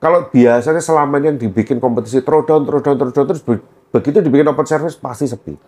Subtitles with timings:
[0.00, 3.60] kalau biasanya selama ini yang dibikin kompetisi throwdown, throwdown, throwdown terus be-
[3.92, 5.60] begitu dibikin open service pasti sepi.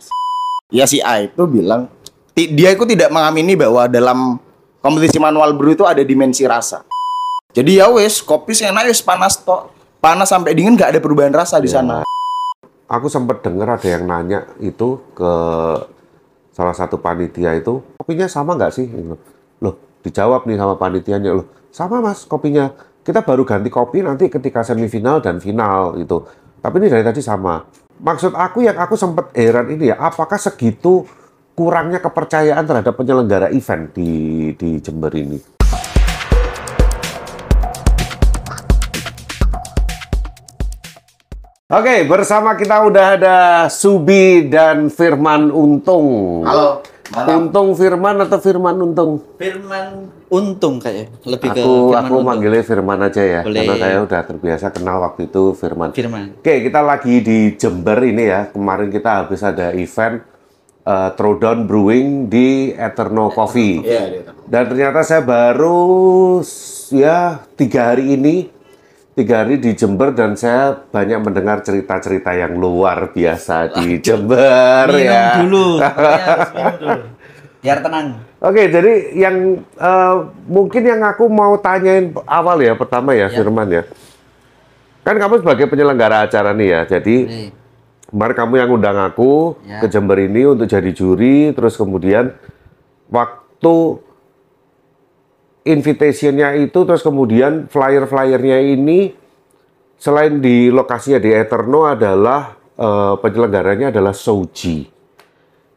[0.72, 1.92] Ya si A itu bilang
[2.32, 4.40] dia itu tidak mengamini bahwa dalam
[4.80, 6.80] kompetisi manual brew itu ada dimensi rasa.
[7.52, 9.68] Jadi ya wes kopi sih enak wes panas tok.
[10.00, 12.02] Panas sampai dingin nggak ada perubahan rasa di sana.
[12.88, 15.32] Aku sempat dengar ada yang nanya itu ke
[16.52, 18.88] salah satu panitia itu, kopinya sama nggak sih?
[19.62, 22.72] Loh, dijawab nih sama panitianya, loh sama mas kopinya.
[23.02, 26.22] Kita baru ganti kopi nanti ketika semifinal dan final gitu.
[26.62, 27.58] Tapi ini dari tadi sama.
[27.98, 31.02] Maksud aku yang aku sempat heran ini ya, apakah segitu
[31.58, 34.10] kurangnya kepercayaan terhadap penyelenggara event di
[34.54, 35.34] di Jember ini?
[41.74, 46.46] Oke, bersama kita udah ada Subi dan Firman Untung.
[46.46, 47.36] Halo, mantap.
[47.36, 49.12] Untung Firman atau Firman Untung?
[49.36, 52.24] Firman Untung kayak lebih ke Aku Firman aku Untung.
[52.24, 53.68] manggilnya Firman aja ya, Boleh.
[53.68, 55.92] karena saya udah terbiasa kenal waktu itu Firman.
[55.92, 56.40] Firman.
[56.40, 58.48] Oke, kita lagi di Jember ini ya.
[58.48, 60.24] Kemarin kita habis ada event
[60.88, 63.84] uh, Throwdown Brewing di Eterno Coffee.
[63.84, 64.32] Iya.
[64.48, 66.40] Dan ternyata saya baru
[66.92, 68.48] ya tiga hari ini,
[69.12, 75.04] tiga hari di Jember dan saya banyak mendengar cerita-cerita yang luar biasa di Jember Minum
[75.04, 75.26] ya.
[75.38, 75.66] dulu.
[75.82, 76.98] Harus minum dulu.
[77.62, 78.06] Biar tenang.
[78.42, 83.82] Oke, jadi yang eh, mungkin yang aku mau tanyain awal ya, pertama ya, Firman ya.
[85.02, 87.48] Kan kamu sebagai penyelenggara acara nih ya, jadi Nih,
[88.06, 89.78] kemarin kamu yang undang aku Ya.
[89.78, 92.34] ke Jember ini untuk jadi juri, terus kemudian
[93.06, 93.74] waktu
[95.62, 99.14] invitation-nya itu, terus kemudian flyer-flyernya ini
[99.98, 104.90] selain di lokasinya di Eterno adalah eh, penyelenggaranya adalah Soji.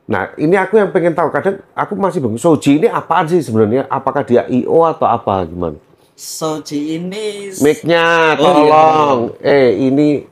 [0.06, 1.34] Nah, ini aku yang pengen tahu.
[1.34, 2.38] Kadang aku masih bingung.
[2.38, 3.90] Soji ini apaan sih sebenarnya?
[3.90, 5.82] Apakah dia IO atau apa gimana?
[6.16, 9.20] Soji ini Mic-nya Oh, tolong.
[9.42, 10.24] Eh, ini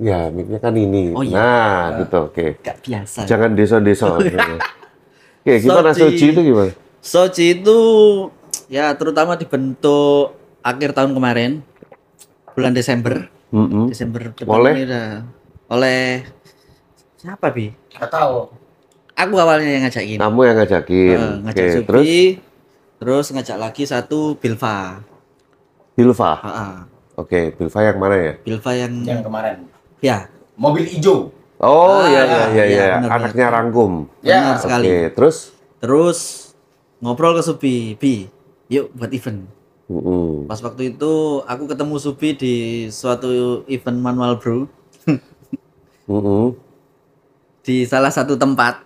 [0.00, 1.12] ya mic-nya kan ini.
[1.12, 1.36] Oh, iya.
[1.36, 2.32] Nah, gitu.
[2.32, 2.58] Oke.
[2.64, 3.28] gak biasa.
[3.28, 4.16] Jangan deso-deso.
[5.44, 6.16] Oke, gimana Soji.
[6.16, 6.72] Soji itu gimana?
[7.04, 7.78] Soji itu
[8.66, 10.32] ya terutama dibentuk
[10.64, 11.60] akhir tahun kemarin
[12.56, 13.28] bulan Desember.
[13.52, 13.86] Mm-mm.
[13.86, 14.72] Desember depan Oleh?
[14.74, 15.08] ini udah
[15.68, 16.24] oleh
[17.14, 17.70] siapa bi?
[17.92, 18.50] Nggak tahu.
[19.14, 20.18] Aku awalnya yang ngajakin.
[20.18, 21.14] Kamu yang ngajakin.
[21.14, 22.08] Eh, ngajak Oke, Subi, terus
[22.98, 25.04] terus ngajak lagi satu Bilva.
[25.94, 26.32] Bilva.
[26.40, 26.74] Ah, ah.
[27.14, 28.32] Oke, Bilva yang mana ya?
[28.42, 29.56] Bilva yang, Yang kemarin.
[30.02, 30.26] ya
[30.56, 31.30] Mobil hijau.
[31.62, 32.96] Oh, Ah, iya iya iya iya, iya.
[32.98, 33.56] benar, Anaknya benar.
[33.60, 33.92] rangkum.
[34.18, 34.86] Ya, benar sekali.
[34.88, 35.36] Oke, terus
[35.78, 36.18] Terus
[37.04, 38.24] ngobrol ke Subi, Bi,
[38.72, 39.44] yuk buat event.
[39.84, 40.48] Mm-mm.
[40.48, 41.12] Pas waktu itu
[41.44, 42.54] aku ketemu Subi di
[42.88, 44.64] suatu event manual brew
[46.08, 46.56] Mm-mm.
[47.60, 48.80] di salah satu tempat.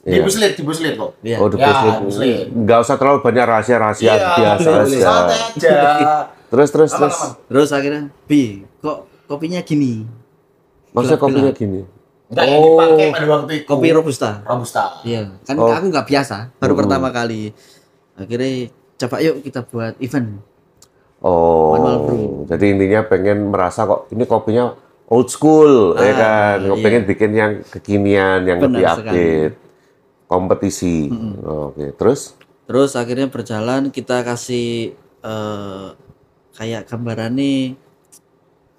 [0.00, 0.24] Di Iya.
[0.24, 1.12] buslit, di buslit kok.
[1.20, 1.36] Ya.
[1.38, 1.94] Oh, the Ya, Buslit.
[2.02, 2.38] Buslit.
[2.50, 4.98] Nggak usah terlalu banyak rahasia-rahasia biasa aja.
[4.98, 5.70] Santai aja.
[6.50, 7.16] Terus terus terus.
[7.46, 10.02] Terus akhirnya, Bi, kok kopinya gini?
[10.90, 11.86] Maksudnya kopinya gini.
[12.30, 12.66] Enggak yang Oh.
[12.78, 13.66] dipakai pada waktu itu.
[13.66, 14.30] Kopi robusta.
[14.42, 14.84] Robusta.
[15.02, 15.66] Iya, kan Oh.
[15.66, 16.80] aku nggak biasa, baru Hmm.
[16.86, 17.50] pertama kali.
[18.14, 18.50] Akhirnya
[18.96, 20.38] coba yuk kita buat event.
[21.18, 21.74] Oh.
[21.74, 22.26] Manual brew.
[22.46, 24.72] Jadi intinya pengen merasa kok ini kopinya
[25.06, 26.56] old school ya Ah, kan.
[26.64, 26.84] Kok iya.
[26.86, 29.10] Pengen bikin yang kekinian, yang Benar lebih sekali.
[29.10, 29.54] update.
[30.24, 30.96] Kompetisi.
[31.42, 35.86] Oke, terus Terus akhirnya berjalan kita kasih eh,
[36.52, 37.74] kayak gambaran nih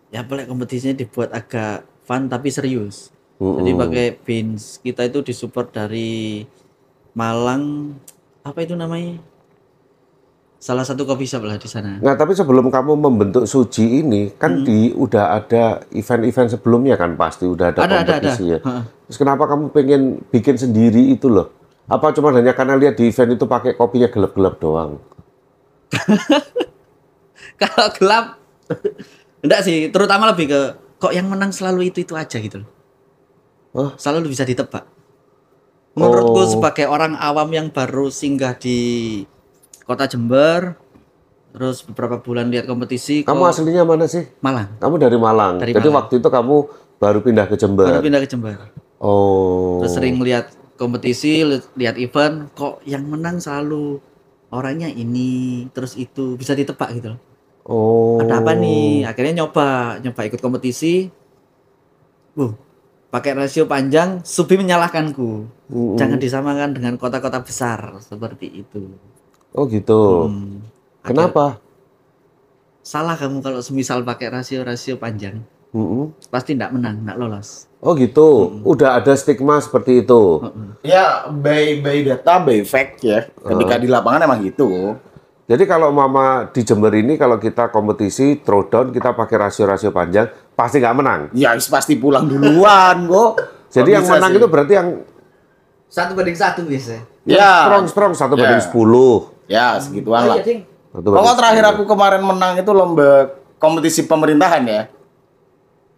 [0.09, 3.11] ya boleh kompetisinya dibuat agak fun tapi serius.
[3.41, 3.81] Jadi Mm-mm.
[3.81, 6.45] pakai beans kita itu disupport dari
[7.17, 7.97] Malang
[8.45, 9.17] apa itu namanya?
[10.61, 11.97] Salah satu coffee shop lah di sana.
[11.97, 14.65] Nah, tapi sebelum kamu membentuk Suji ini, kan Hmm.
[14.69, 18.05] di udah ada event-event sebelumnya kan pasti udah ada, Ada, ada, ada.
[18.29, 18.59] kompetisi ya.
[19.09, 21.49] Terus kenapa kamu pengen bikin sendiri itu loh?
[21.89, 25.01] Apa cuma hanya karena lihat di event itu pakai kopinya gelap-gelap doang?
[27.61, 28.25] Kalau gelap
[29.43, 30.61] enggak sih, terutama lebih ke
[31.01, 32.69] kok yang menang selalu itu-itu aja gitu loh.
[33.71, 33.95] Hah?
[33.95, 34.83] Selalu bisa ditebak.
[35.91, 36.47] Menurutku Oh.
[36.47, 38.79] sebagai orang awam yang baru singgah di
[39.83, 40.79] Kota Jember
[41.51, 44.23] terus beberapa bulan lihat kompetisi Kamu kok aslinya mana sih?
[44.39, 44.79] Malang.
[44.79, 45.59] Kamu dari Malang.
[45.59, 45.97] Dari Jadi Malang.
[45.99, 46.55] waktu itu kamu
[46.95, 47.91] baru pindah ke Jember.
[47.91, 48.55] Baru pindah ke Jember.
[49.03, 49.83] Oh.
[49.83, 50.47] Terus sering lihat
[50.79, 53.99] kompetisi, li- lihat event, kok yang menang selalu
[54.47, 57.19] orangnya ini, terus itu bisa ditebak gitu loh.
[57.61, 58.17] Oh.
[58.23, 59.03] Ada apa nih?
[59.03, 61.11] Akhirnya nyoba, nyoba ikut kompetisi.
[62.33, 62.55] Wuh,
[63.11, 65.29] pakai rasio panjang, Subi menyalahkanku.
[65.67, 65.99] Mm-mm.
[65.99, 68.95] Jangan disamakan dengan kota-kota besar seperti itu.
[69.51, 70.31] Oh gitu.
[70.31, 70.63] Hmm.
[71.03, 71.59] Kenapa?
[72.81, 75.43] Salah kamu kalau semisal pakai rasio-rasio panjang,
[75.75, 76.15] Mm-mm.
[76.33, 77.67] pasti tidak menang, tidak lolos.
[77.83, 78.61] Oh gitu.
[78.63, 80.41] Udah ada stigma seperti itu.
[80.41, 80.69] Heeh.
[80.87, 83.27] Ya, by by data, by fact ya.
[83.27, 84.97] Ketika di lapangan emang gitu.
[85.45, 90.79] Jadi kalau mama di Jember ini kalau kita kompetisi throwdown kita pakai rasio-rasio panjang pasti
[90.79, 91.21] nggak menang.
[91.33, 93.31] Ya pasti pulang duluan kok.
[93.69, 94.39] Jadi yang menang sih?
[94.39, 94.89] itu berarti yang
[95.91, 97.03] Satu banding satu biasanya.
[97.27, 98.41] ya strong strong satu Ya.
[98.41, 99.15] banding sepuluh.
[99.51, 100.39] Ya, segituan lah.
[100.39, 100.63] Oh, iya.
[100.87, 101.71] Satu Pokoknya terakhir 10.
[101.75, 103.09] aku kemarin menang itu lomba
[103.59, 104.81] kompetisi pemerintahan ya.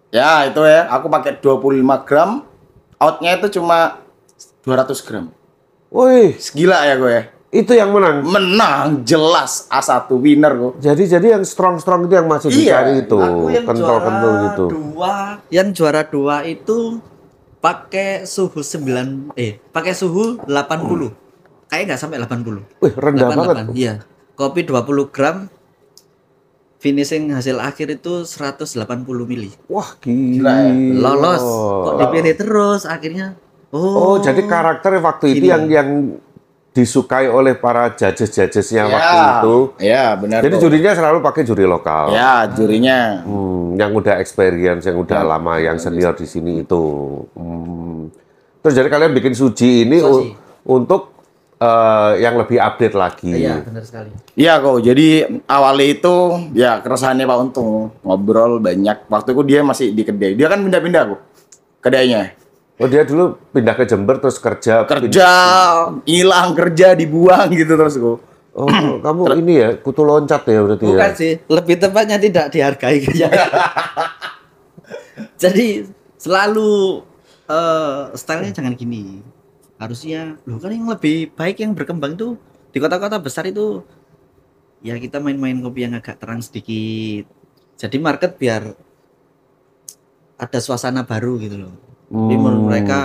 [0.09, 0.89] Ya, itu ya.
[0.89, 2.41] Aku pakai 25 gram.
[2.97, 4.01] Outnya itu cuma
[4.65, 5.29] 200 gram.
[5.89, 7.23] Wih, Segila ya gue ya.
[7.53, 8.25] Itu yang menang.
[8.25, 10.73] Menang jelas A1 winner kok.
[10.81, 14.09] Jadi jadi yang strong strong itu yang masih Iya, dicari itu, Aku yang kental kental
[14.25, 14.65] juara gitu.
[14.67, 15.13] dua,
[15.47, 16.97] yang juara dua itu
[17.59, 21.13] pakai suhu 9 eh pakai suhu 80.
[21.69, 22.65] Kayak nggak sampai 80.
[22.81, 23.55] Wih rendah 88, banget.
[23.71, 23.93] Iya.
[24.33, 25.37] Kopi 20 gram
[26.77, 28.75] finishing hasil akhir itu 180
[29.23, 29.53] mili.
[29.65, 30.51] Wah gila.
[30.51, 30.73] Gila ya.
[30.99, 31.43] Lolos.
[31.85, 33.39] Kok dipilih terus akhirnya.
[33.69, 35.49] Oh, Oh, jadi karakter waktu itu Ini.
[35.49, 35.89] yang yang
[36.73, 39.55] disukai oleh para judges-judgesnya Ya, waktu itu.
[39.77, 40.41] Ya, benar.
[40.41, 40.61] Jadi kok.
[40.65, 42.09] jurinya selalu pakai juri lokal.
[42.09, 43.21] Ya, jurinya.
[43.21, 46.83] Hmm, yang udah experience, yang udah lama, yang senior di sini itu.
[47.37, 48.09] Hmm.
[48.59, 50.33] Terus jadi kalian bikin suji ini Suji.
[50.65, 51.13] untuk
[51.59, 53.31] eh, yang lebih update lagi.
[53.37, 54.09] iya benar sekali.
[54.33, 54.77] Iya kok.
[54.81, 55.07] Jadi
[55.45, 56.15] awalnya itu
[56.51, 59.05] ya keresahannya Pak Untung ngobrol banyak.
[59.05, 60.33] Waktu itu dia masih di kedai.
[60.33, 61.21] Dia kan pindah-pindah kok
[61.79, 62.33] kedainya.
[62.81, 64.81] Oh dia dulu pindah ke Jember terus kerja.
[64.89, 65.29] Kerja
[66.09, 68.17] hilang kerja dibuang gitu terus kok.
[68.53, 68.69] Oh
[69.05, 71.17] kamu ini ya kutu loncat ya berarti Bukan ya.
[71.17, 73.29] sih, lebih tepatnya tidak dihargai kayaknya.
[75.43, 75.85] Jadi
[76.17, 77.01] selalu
[77.49, 79.21] eh stylenya jangan gini.
[79.77, 82.39] Harusnya, loh kan yang lebih baik yang berkembang tuh
[82.71, 83.83] di kota-kota besar itu
[84.79, 87.29] ya kita main-main kopi yang agak terang sedikit.
[87.77, 88.63] Jadi market biar
[90.39, 91.92] ada suasana baru gitu loh.
[92.13, 92.69] Tapi menurut Hmm.
[92.69, 92.99] mereka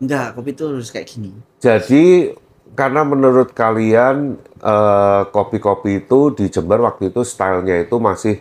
[0.00, 1.30] enggak, kopi itu harus kayak gini.
[1.60, 2.32] Jadi
[2.72, 8.40] karena menurut kalian eh, kopi-kopi itu di Jember waktu itu stylenya itu masih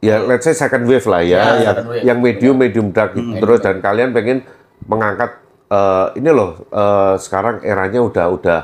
[0.00, 2.02] ya let's say second wave lah ya, Ya, yang, wave.
[2.04, 4.40] yang medium medium dark gitu terus dan kalian pengen
[4.84, 5.36] mengangkat
[5.68, 8.60] eh, ini loh eh, sekarang eranya udah udah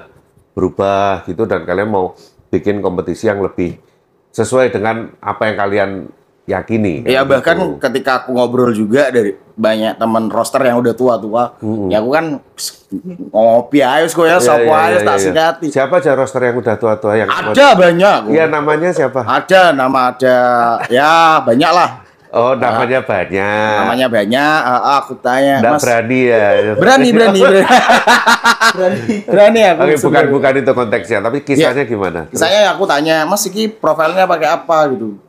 [0.53, 2.13] berubah gitu dan kalian mau
[2.49, 3.81] bikin kompetisi yang lebih
[4.31, 5.91] sesuai dengan apa yang kalian
[6.43, 7.07] yakini.
[7.07, 7.31] Ya Gitu.
[7.31, 11.55] bahkan ketika aku ngobrol juga dari banyak teman roster yang udah tua-tua,
[11.87, 12.25] ya aku kan
[13.31, 15.23] ngopi aja kok ya, sopo aja iya, tak iya.
[15.23, 15.67] sikati.
[15.71, 18.19] Siapa aja roster yang udah tua-tua yang Ada banyak.
[18.27, 18.33] kok.
[18.33, 19.21] Iya namanya siapa?
[19.23, 20.37] Ada nama ada
[20.91, 21.91] ya banyak lah.
[22.33, 23.77] Oh namanya banyak.
[23.85, 24.61] Namanya banyak.
[24.65, 25.83] ah, aku tanya, Nggak Mas.
[25.85, 26.45] berani ya.
[26.81, 27.63] Berani, berani, berani.
[29.29, 29.81] berani aku.
[29.85, 32.21] Oke, bukan bukan itu konteksnya, tapi kisahnya gimana?
[32.33, 35.21] Saya aku tanya, Mas iki profilnya pakai apa gitu.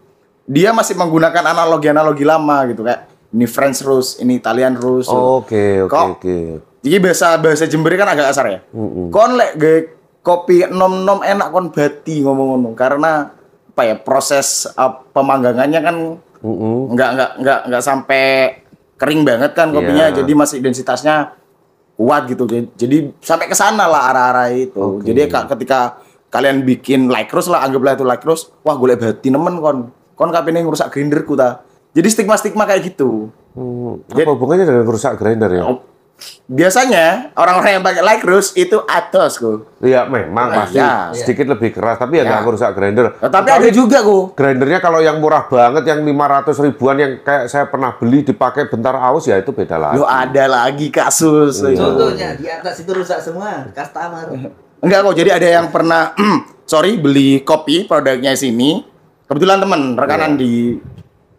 [0.43, 5.09] Dia masih menggunakan analogi-analogi lama gitu kayak ini French Rose, ini Italian Rose.
[5.09, 6.37] Oke, oke, Kok- oke.
[6.83, 8.59] Jadi bahasa bahasa Jember kan agak kasar ya.
[9.07, 9.55] Kon lek
[10.23, 13.31] kopi nom-nom enak kon bati ngomong ngomong karena
[13.73, 15.95] apa ya proses uh, pemanggangannya kan
[16.39, 16.93] Mm-mm.
[16.93, 18.23] nggak nggak nggak nggak sampai
[18.95, 20.21] kering banget kan kopinya Iya.
[20.21, 21.33] jadi masih densitasnya
[21.97, 25.09] kuat gitu jadi sampai ke sana lah arah-arah itu Oke.
[25.09, 25.97] jadi ketika
[26.29, 29.89] kalian bikin like rose lah anggaplah itu like rose wah gue bati nemen kon
[30.23, 31.61] kon kapine ngerusak grinderku ta
[31.91, 35.61] jadi stigma stigma kayak gitu Hmm, apa hubungannya dengan rusak grinder ya?
[36.45, 41.13] Biasanya orang-orang yang pakai like rose itu atos kok Iya, memang Ah, pasti iya.
[41.13, 42.29] sedikit lebih keras, tapi ya Ya.
[42.33, 43.13] nggak rusak grinder.
[43.13, 47.45] Nah, tapi ada juga kok Grindernya kalau yang murah banget, yang 500 ribuan yang kayak
[47.45, 49.97] saya pernah beli dipakai bentar aus ya itu beda lagi.
[49.97, 51.77] lo ada lagi kasus Iya.
[51.77, 54.33] Contohnya di atas itu rusak semua, customer.
[54.79, 56.11] Enggak kok, jadi ada yang pernah,
[56.65, 58.92] sorry, beli kopi produknya sini.
[59.27, 60.77] Kebetulan temen, rekanan di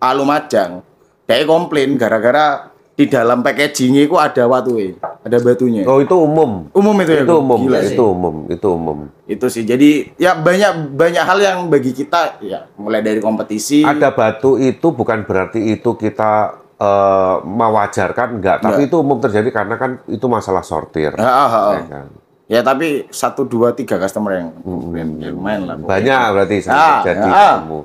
[0.00, 0.80] Alumajang.
[1.24, 5.82] Dia komplain gara-gara di dalam packagingnya itu ada watu ada batunya.
[5.82, 6.70] Oh itu umum.
[6.70, 7.22] Umum itu ya?
[7.26, 7.96] Itu umum, Gila sih.
[7.98, 8.98] itu umum, itu umum.
[9.26, 13.82] Itu sih, jadi ya banyak banyak hal yang bagi kita, ya mulai dari kompetisi.
[13.82, 19.74] Ada batu itu bukan berarti itu kita eh, mewajarkan enggak, tapi itu umum terjadi karena
[19.74, 21.18] kan itu masalah sortir.
[21.18, 21.72] Ah, ah, ah.
[21.74, 22.06] ya kan?
[22.44, 25.74] Ya tapi satu dua tiga customer yang komplain, ya lumayan lah.
[25.80, 27.54] Banyak berarti Ah, sampai jadi ah.
[27.56, 27.78] kamu.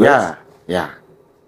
[0.00, 0.18] Ya,
[0.64, 0.84] ya.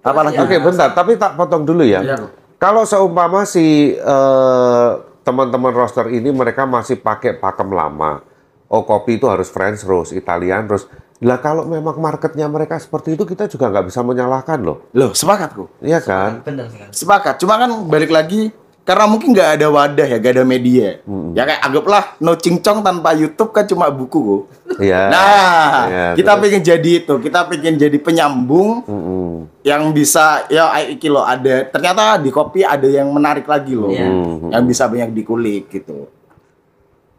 [0.04, 0.36] Apalagi?
[0.38, 2.04] Oke, bentar, tapi tak potong dulu ya.
[2.04, 2.28] Iya, Bro.
[2.60, 4.90] Kalau seumpama si eh,
[5.24, 8.20] teman-teman roster ini mereka masih pakai pakem lama.
[8.68, 10.86] Oh, kopi itu harus French roast, Italian roast.
[11.24, 14.92] Lah kalau memang marketnya mereka seperti itu kita juga nggak bisa menyalahkan loh.
[14.92, 15.68] Loh, sepakat kok.
[15.80, 16.44] Iya kan?
[16.44, 16.90] Benar sekali.
[16.92, 17.34] Sepakat.
[17.40, 18.52] Cuma kan balik lagi
[18.86, 21.02] karena mungkin nggak ada wadah ya, nggak ada media.
[21.34, 24.42] Ya kayak anggaplah no cincong tanpa YouTube kan cuma buku kok.
[24.78, 25.10] Iya.
[25.10, 26.42] Nah, Iya, kita terus?
[26.46, 27.14] pengen jadi itu.
[27.18, 29.50] Kita pengen jadi penyambung Mm-mm.
[29.66, 33.90] yang bisa ya ay- iki loh ada ternyata di kopi ada yang menarik lagi loh.
[33.90, 34.06] Iya.
[34.54, 36.06] Yang bisa banyak dikulik gitu.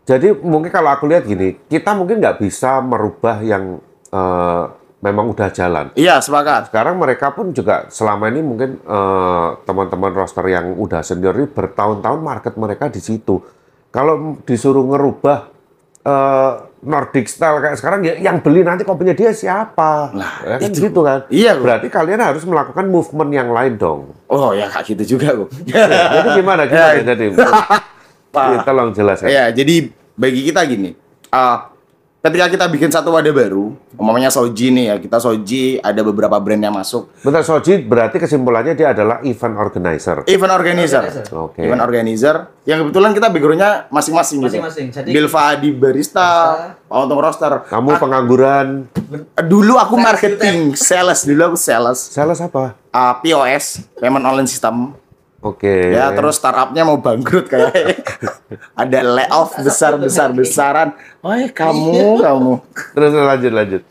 [0.08, 4.64] Jadi mungkin kalau aku lihat gini, kita mungkin nggak bisa merubah yang eh,
[4.98, 5.94] memang udah jalan.
[5.94, 6.74] Iya, sepakat.
[6.74, 12.20] Sekarang mereka pun juga selama ini mungkin eh, teman-teman roster yang udah senior ini bertahun-tahun
[12.22, 13.38] market mereka di situ.
[13.94, 15.38] Kalau disuruh ngerubah
[16.01, 20.13] eh, Nordic style kayak sekarang ya yang beli nanti kopinya dia siapa?
[20.13, 20.80] Nah, ya kan itu.
[20.89, 21.20] gitu kan.
[21.30, 21.66] Iya, Bu.
[21.66, 24.13] Berarti kalian harus melakukan movement yang lain dong.
[24.30, 25.46] Oh, ya kayak gitu juga, Bu.
[25.66, 27.13] Jadi gimana gimana Ya.
[27.13, 27.25] jadi?
[28.36, 28.46] Pak.
[28.54, 29.27] Ya, tolong jelaskan.
[29.30, 30.94] Ya, jadi bagi kita gini,
[31.34, 31.74] ah,
[32.20, 36.60] ketika kita bikin satu wadah baru, umpamanya Soji nih ya, kita Soji ada beberapa brand
[36.60, 40.28] yang masuk, Bentar Soji berarti kesimpulannya dia adalah event organizer.
[40.28, 41.64] event organizer, Oke.
[41.64, 44.60] event organizer, yang kebetulan kita backgroundnya masing-masing gitu.
[44.60, 44.86] Masing-masing.
[44.92, 46.30] Jadi- Bilva di barista,
[46.84, 47.64] Pak Untung roster.
[47.64, 48.68] Kamu pengangguran.
[49.40, 52.76] Dulu aku marketing, sales dulu aku sales, Sales apa?
[52.92, 54.92] Ah, POS, payment online system.
[55.38, 55.94] Oke.
[55.94, 58.01] Ya, terus startupnya mau bangkrut kayak
[58.82, 60.98] ada layoff besar besar besaran.
[61.22, 62.53] Oh, kamu, kamu.
[62.98, 63.82] Terus lanjut lanjut.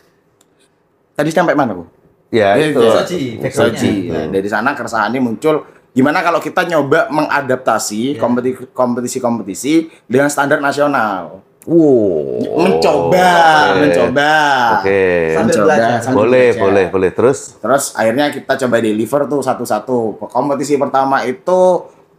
[1.14, 1.86] Tadi sampai mana, Bu?
[2.34, 2.82] Ya itu.
[2.82, 3.38] ya, Soji.
[3.46, 3.92] Soji.
[4.10, 5.62] Nah, dari sana keresahannya muncul
[5.96, 9.74] gimana kalau kita nyoba mengadaptasi kompetisi kompetisi-kompetisi
[10.10, 11.45] dengan standar nasional.
[11.66, 12.38] Wow.
[12.56, 13.30] Mencoba,
[13.68, 13.80] Oke.
[13.82, 14.32] mencoba.
[14.78, 15.02] Oke.
[15.28, 15.98] Sambil Mencoba, belajar.
[15.98, 16.62] sambil Boleh, belajar.
[16.62, 17.10] boleh, boleh.
[17.10, 19.98] Terus Terus akhirnya kita coba deliver tuh satu-satu.
[20.22, 21.60] Kompetisi pertama itu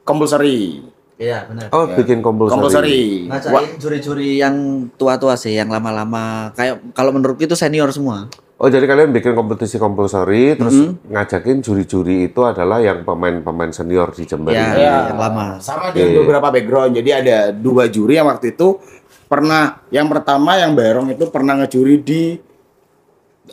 [0.03, 0.83] compulsory.
[1.17, 1.73] Iya, benar.
[1.73, 2.53] oh bikin compulsory.
[2.53, 3.01] Compulsory.
[3.25, 4.55] Wah, Ngajain juri-juri yang
[4.93, 6.53] tua-tua sih, yang lama-lama.
[6.53, 8.29] Kayak kalau menurutku itu senior semua.
[8.57, 11.13] Oh jadi kalian bikin kompetisi compulsory terus Mm-hmm.
[11.13, 14.65] ngajakin juri-juri itu adalah yang pemain-pemain senior di Jember Ya.
[14.67, 14.77] ini.
[14.77, 15.45] Iya, yang lama.
[15.57, 16.91] Sama dengan beberapa background.
[16.91, 18.81] Jadi ada dua juri yang waktu itu
[19.27, 22.21] pernah yang pertama yang Barong itu pernah ngejuri di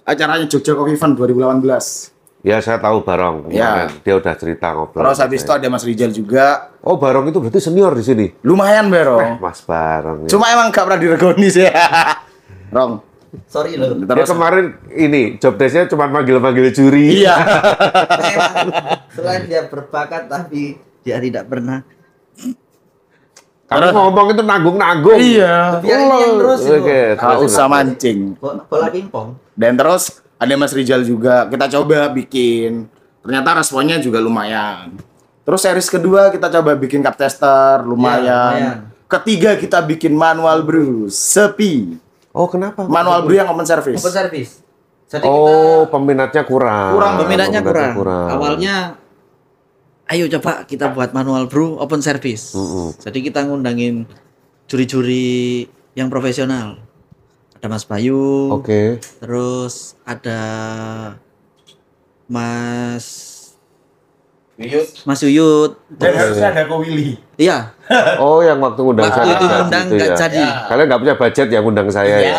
[0.06, 2.14] acaranya Jogja Coffee Fun 2018.
[2.44, 3.88] Ya saya tahu Barong Ya.
[4.04, 5.08] Dia udah cerita ngobrol.
[5.08, 6.76] Terus habis itu ada Mas Rijal juga.
[6.84, 8.26] Oh Barong itu berarti senior di sini.
[8.44, 9.40] Lumayan Barong.
[9.40, 10.28] Mas Barong.
[10.28, 10.30] Ya.
[10.30, 11.64] Cuma emang gak pernah diregoni sih.
[12.76, 13.00] Rong.
[13.48, 13.96] Sorry loh.
[13.98, 14.64] Dia Terus kemarin
[14.94, 17.24] ini job desk-nya cuma manggil-manggil juri.
[17.24, 17.34] iya.
[19.16, 21.82] Selain dia berbakat tapi dia tidak pernah
[23.74, 25.18] Kamu ngomong itu nanggung-nanggung.
[25.18, 25.82] Iya.
[25.82, 26.60] Terus.
[26.66, 28.38] Gak terus usah mancing.
[28.38, 29.34] bola, pingpong.
[29.54, 31.46] Dan terus ada Mas Rijal juga.
[31.50, 32.86] Kita coba bikin.
[33.24, 34.94] Ternyata responnya juga lumayan.
[35.44, 38.24] Terus series kedua kita coba bikin cup tester, lumayan.
[38.24, 38.78] Ya, lumayan.
[39.04, 42.00] Ketiga kita bikin manual brew, sepi.
[42.32, 42.88] Oh kenapa?
[42.88, 44.00] Manual brew yang open service.
[44.00, 44.64] Open service.
[45.04, 46.96] Jadi Oh peminatnya kurang.
[46.96, 47.92] Kurang, peminatnya kurang.
[47.94, 48.28] kurang.
[48.32, 48.74] Awalnya
[50.12, 52.52] ayo coba kita buat manual brew open service.
[52.52, 52.92] Mm-mm.
[53.00, 54.04] Jadi kita ngundangin
[54.68, 56.80] juri-juri yang profesional.
[57.56, 59.00] Ada Mas Bayu, Oke.
[59.24, 60.40] terus ada
[62.28, 63.33] Mas
[65.02, 65.74] Mas Yuyut.
[65.90, 67.18] Dan harusnya ada Ko Willy.
[67.34, 67.74] Iya,
[68.22, 70.16] Oh yang waktu ngundang waktu saya itu nggak ngundang gitu nggak ya.
[70.16, 70.44] jadi.
[70.70, 72.34] Kalian nggak punya budget yang ngundang saya ya?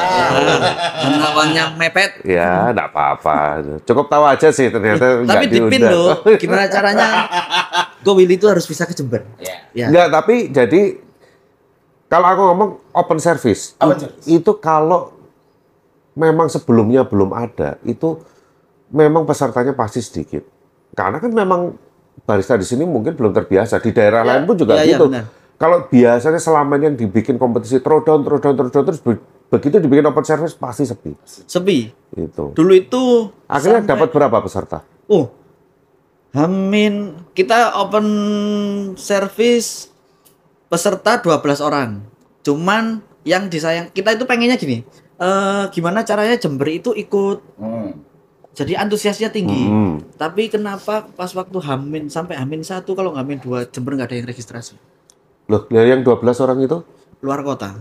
[1.03, 2.12] Karena uangnya mepet.
[2.24, 3.38] Ya, nggak apa-apa.
[3.84, 7.07] Cukup tahu aja sih ternyata nggak Tapi dipin loh, gimana caranya?
[8.00, 9.27] Go Willy itu harus bisa ke Jember.
[9.75, 9.91] Ya.
[9.91, 10.81] Nggak, tapi jadi
[12.07, 14.24] kalau aku ngomong open service, Open service.
[14.24, 15.12] itu kalau
[16.15, 18.24] memang sebelumnya belum ada, itu
[18.88, 20.48] memang pesertanya pasti sedikit.
[20.95, 21.75] Karena kan memang
[22.22, 23.77] barista di sini mungkin belum terbiasa.
[23.77, 25.10] Di daerah Ya, lain pun juga ya, ya, gitu.
[25.10, 25.25] benar.
[25.55, 30.22] kalau biasanya selama ini yang dibikin kompetisi throwdown, throwdown, throwdown, terus be- begitu dibikin open
[30.22, 31.15] service pasti sepi.
[31.25, 31.88] Sepi.
[32.13, 32.51] Itu.
[32.51, 34.84] Dulu itu Akhirnya sampai- dapat berapa peserta?
[35.05, 35.31] Oh,
[36.31, 38.07] Hamin kita open
[38.95, 39.88] service
[40.67, 42.03] peserta 12 orang.
[42.41, 44.84] Cuman yang disayang kita itu pengennya gini.
[45.15, 47.95] eh gimana caranya Jember itu ikut Hmm.
[48.55, 49.67] Jadi antusiasnya tinggi.
[49.67, 50.00] Hmm.
[50.15, 54.15] Tapi kenapa pas waktu Hamin sampai Hamin satu kalau nggak Hamin dua Jember nggak ada
[54.15, 54.79] yang registrasi
[55.45, 56.79] Loh, dari yang 12 orang itu?
[57.19, 57.75] luar kota.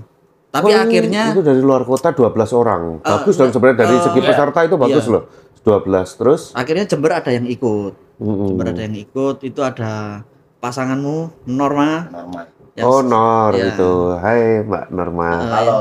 [0.50, 2.82] Tapi Oh, akhirnya itu dari luar kota 12 orang.
[2.98, 5.14] Eh, Bagus dong sebenarnya dari eh, segi peserta itu bagus iya.
[5.14, 5.22] loh.
[5.62, 7.92] 12 terus akhirnya Jember ada yang ikut.
[8.16, 8.46] Mm-mm.
[8.50, 10.22] Jember ada yang ikut itu ada
[10.58, 12.44] pasanganmu Norma Normal.
[12.74, 13.70] yang, Oh, Nor ya.
[13.70, 13.92] itu.
[14.16, 15.28] Hai Mbak Norma.
[15.30, 15.80] eh, Halo.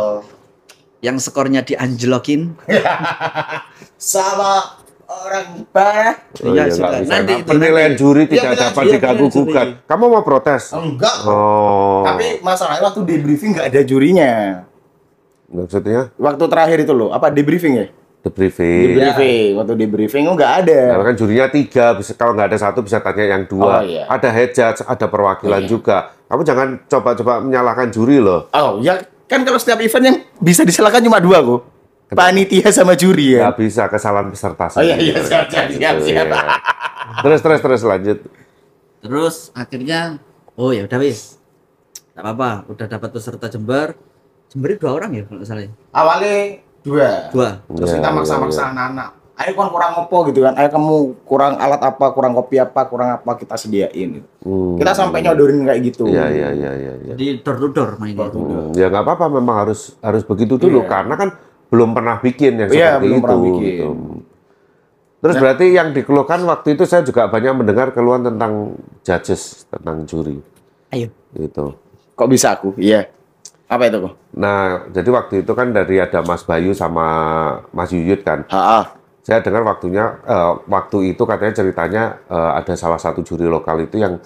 [1.01, 2.55] yang skornya dianjlokin.
[3.97, 4.82] Sama
[5.21, 6.17] orang barat.
[6.41, 7.03] Oh, iya, iya, bisa.
[7.05, 8.01] Nanti Nah, itu, penilaian nanti.
[8.01, 9.67] juri Iya, tidak penilaian dapat diganggu penilaian gugat.
[9.85, 10.63] Kamu mau protes?
[10.73, 11.15] Enggak.
[11.29, 12.01] Oh.
[12.05, 14.31] Tapi masalahnya waktu debriefing nggak ada jurinya.
[15.53, 17.85] maksudnya Waktu terakhir itu loh, apa debriefing ya?
[18.23, 18.95] debriefing.
[18.95, 19.49] Debriefing.
[19.59, 20.81] Waktu debriefing oh, nggak ada.
[20.95, 23.67] Karena kan jurinya tiga, bisa, kalau nggak ada satu bisa tanya yang dua.
[23.67, 24.07] Oh, iya.
[24.07, 26.15] Ada head judge, ada perwakilan juga.
[26.31, 28.47] Kamu jangan coba-coba menyalahkan juri loh.
[28.55, 31.72] Oh, ya kan kalau setiap event yang bisa disalahkan cuma dua kok.
[32.15, 33.47] Panitia sama juri ya.
[33.47, 35.93] Nggak bisa kesalahan peserta Oh iya iya siap siap siap.
[35.97, 36.27] Gitu, siap.
[36.27, 36.41] ya.
[37.21, 38.17] Terus terus terus lanjut.
[38.99, 40.17] Terus akhirnya
[40.53, 41.37] oh ya udah wis.
[42.13, 43.97] Enggak apa-apa, udah dapat peserta Jember.
[44.47, 45.63] Jember itu dua orang ya kalau nggak salah.
[45.63, 45.71] ya?
[45.91, 46.35] Awalnya
[46.83, 47.09] Dua.
[47.31, 47.49] Dua.
[47.69, 48.69] Terus Iya, kita iya, maksa-maksa iya.
[48.69, 49.09] anak-anak.
[49.33, 50.53] Ayo kan kurang apa gitu kan.
[50.53, 50.93] Ayo kamu
[51.23, 54.19] kurang alat apa, kurang kopi apa, kurang apa kita sediain.
[54.19, 54.27] gitu.
[54.43, 54.75] Hmm.
[54.77, 56.05] Kita sampai nyodorin kayak gitu.
[56.05, 56.93] Iya, iya, iya, iya.
[57.01, 57.13] iya.
[57.15, 58.29] Jadi door to door mainnya.
[58.29, 60.91] Hmm, ya nggak apa-apa, memang harus harus begitu dulu Iya.
[60.91, 61.29] karena kan
[61.73, 63.23] belum pernah bikin yang Iya, seperti belum itu.
[63.25, 63.57] pernah bikin.
[63.57, 63.65] Nah.
[63.65, 63.89] gitu.
[65.23, 70.37] Terus berarti yang dikeluhkan waktu itu saya juga banyak mendengar keluhan tentang judges, tentang juri,
[70.91, 71.07] Ayo.
[71.33, 71.73] gitu.
[72.13, 72.75] Kok bisa aku?
[72.77, 73.07] Iya.
[73.65, 74.13] Apa itu kok?
[74.35, 77.07] Nah, jadi waktu itu kan dari ada Mas Bayu sama
[77.73, 78.45] Mas Yuyut kan.
[78.51, 83.79] Ha, Saya dengar waktunya eh, waktu itu katanya ceritanya eh, ada salah satu juri lokal
[83.79, 84.19] itu yang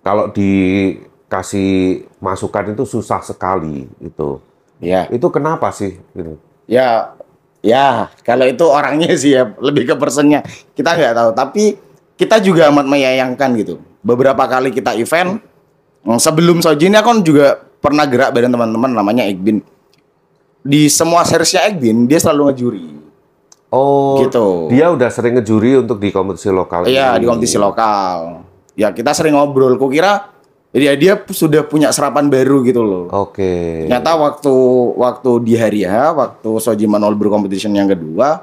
[0.00, 1.70] kalau dikasih
[2.18, 4.40] masukan itu susah sekali itu.
[4.80, 5.12] Iya.
[5.12, 6.00] Itu kenapa sih?
[6.16, 6.40] Gitu.
[6.64, 7.12] Ya,
[7.60, 11.30] ya kalau itu orangnya sih ya lebih ke personnya kita nggak tahu.
[11.36, 11.64] Tapi
[12.14, 13.80] kita juga amat menyayangkan gitu.
[14.04, 15.40] Beberapa kali kita event
[16.04, 19.60] mm, sebelum Sojin kan juga pernah gerak bareng teman-teman namanya Egbin.
[20.64, 22.86] Di semua seriesnya Egbin dia selalu ngejuri.
[23.74, 24.70] Oh, Gitu.
[24.70, 26.86] Dia udah sering ngejuri untuk di kompetisi lokal.
[26.86, 28.46] Iya di kompetisi lokal.
[28.78, 29.74] Ya kita sering ngobrol.
[29.74, 30.33] Kukira
[30.74, 33.06] ya dia sudah punya serapan baru gitu loh.
[33.14, 33.86] Oke.
[33.86, 34.54] Ternyata waktu
[34.98, 38.42] waktu di hari H, waktu Sojiman All Brew Competition yang kedua,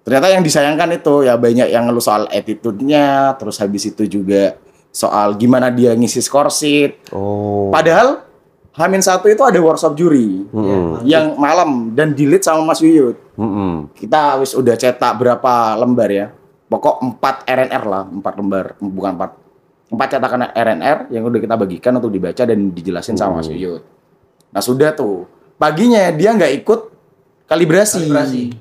[0.00, 4.56] ternyata yang disayangkan itu ya banyak yang ngeluh soal attitude-nya, terus habis itu juga
[4.88, 7.12] soal gimana dia ngisi score sheet.
[7.12, 7.68] Oh.
[7.68, 8.24] Padahal
[8.72, 11.04] Hamin satu itu ada workshop juri Mm-mm.
[11.04, 13.20] yang malam dan di lead sama Mas Yuyut.
[13.36, 13.92] Mm-mm.
[13.92, 16.26] Kita wis udah cetak berapa lembar ya?
[16.72, 19.41] Pokok 4 RNR lah, 4 lembar, bukan 4.
[19.92, 23.84] 4 cetakan RNR yang udah kita bagikan untuk dibaca dan dijelasin sama Mas Yuyut.
[24.48, 25.28] Nah, sudah tuh.
[25.60, 26.80] Paginya dia nggak ikut
[27.44, 28.08] kalibrasi.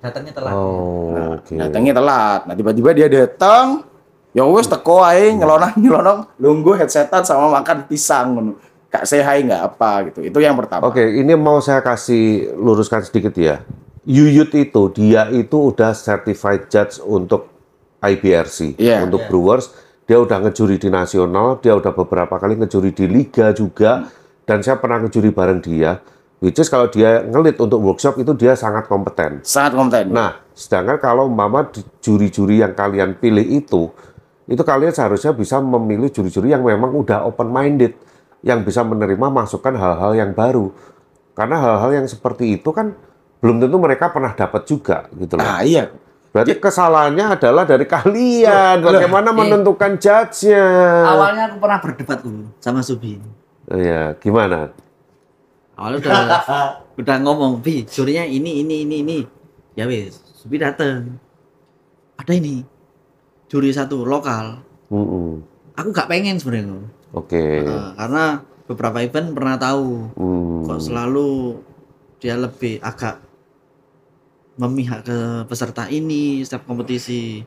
[0.03, 0.51] Datangnya telat.
[0.53, 1.55] Oh, oke.
[1.55, 2.41] Datangnya telat.
[2.51, 3.87] Nah, tiba-tiba dia datang,
[4.35, 8.53] ya wes teko ae nyelonong nyelonong lungguh headsetan sama makan pisang ngono.
[8.91, 10.19] Kak saya hai nggak apa gitu.
[10.27, 10.83] Itu yang pertama.
[10.83, 13.63] Oke, ini mau saya kasih luruskan sedikit ya.
[14.03, 17.47] Yuyut itu dia itu udah certified judge untuk
[18.03, 19.07] IBRC, Iya.
[19.07, 19.71] untuk Brewers.
[20.11, 24.11] Dia udah ngejuri di nasional, dia udah beberapa kali ngejuri di liga juga,
[24.43, 26.03] dan saya pernah ngejuri bareng dia.
[26.43, 29.39] Which is kalau dia ngelit untuk workshop itu dia sangat kompeten.
[29.39, 30.11] Sangat kompeten.
[30.11, 31.71] Nah, sedangkan kalau mama
[32.03, 33.87] juri-juri yang kalian pilih itu,
[34.51, 37.95] itu kalian seharusnya bisa memilih juri-juri yang memang udah open minded,
[38.43, 40.75] yang bisa menerima masukan hal-hal yang baru.
[41.31, 42.99] Karena hal-hal yang seperti itu kan
[43.39, 45.47] belum tentu mereka pernah dapat juga gitu loh.
[45.47, 45.87] Nah, iya.
[46.31, 48.79] Berarti kesalahannya adalah dari kalian.
[48.79, 49.35] Bagaimana eh.
[49.35, 50.63] menentukan judge-nya?
[51.11, 53.19] Awalnya aku pernah berdebat dulu sama Subi.
[53.67, 54.71] Iya, gimana?
[55.75, 56.19] Awalnya udah
[57.03, 59.19] udah ngomong, "Bi, jurinya ini ini ini ini."
[59.75, 61.19] Ya wis, Subi dateng.
[62.15, 62.63] Ada ini.
[63.51, 64.63] Juri satu lokal.
[64.87, 65.43] Mm-mm.
[65.75, 66.87] Aku gak pengen sebenarnya.
[67.11, 67.67] Oke.
[67.67, 68.23] Nah, karena
[68.71, 70.63] beberapa event pernah tahu Hmm.
[70.63, 71.59] kok selalu
[72.23, 73.19] dia lebih agak
[74.61, 75.17] memihak ke
[75.49, 77.41] peserta ini setiap kompetisi.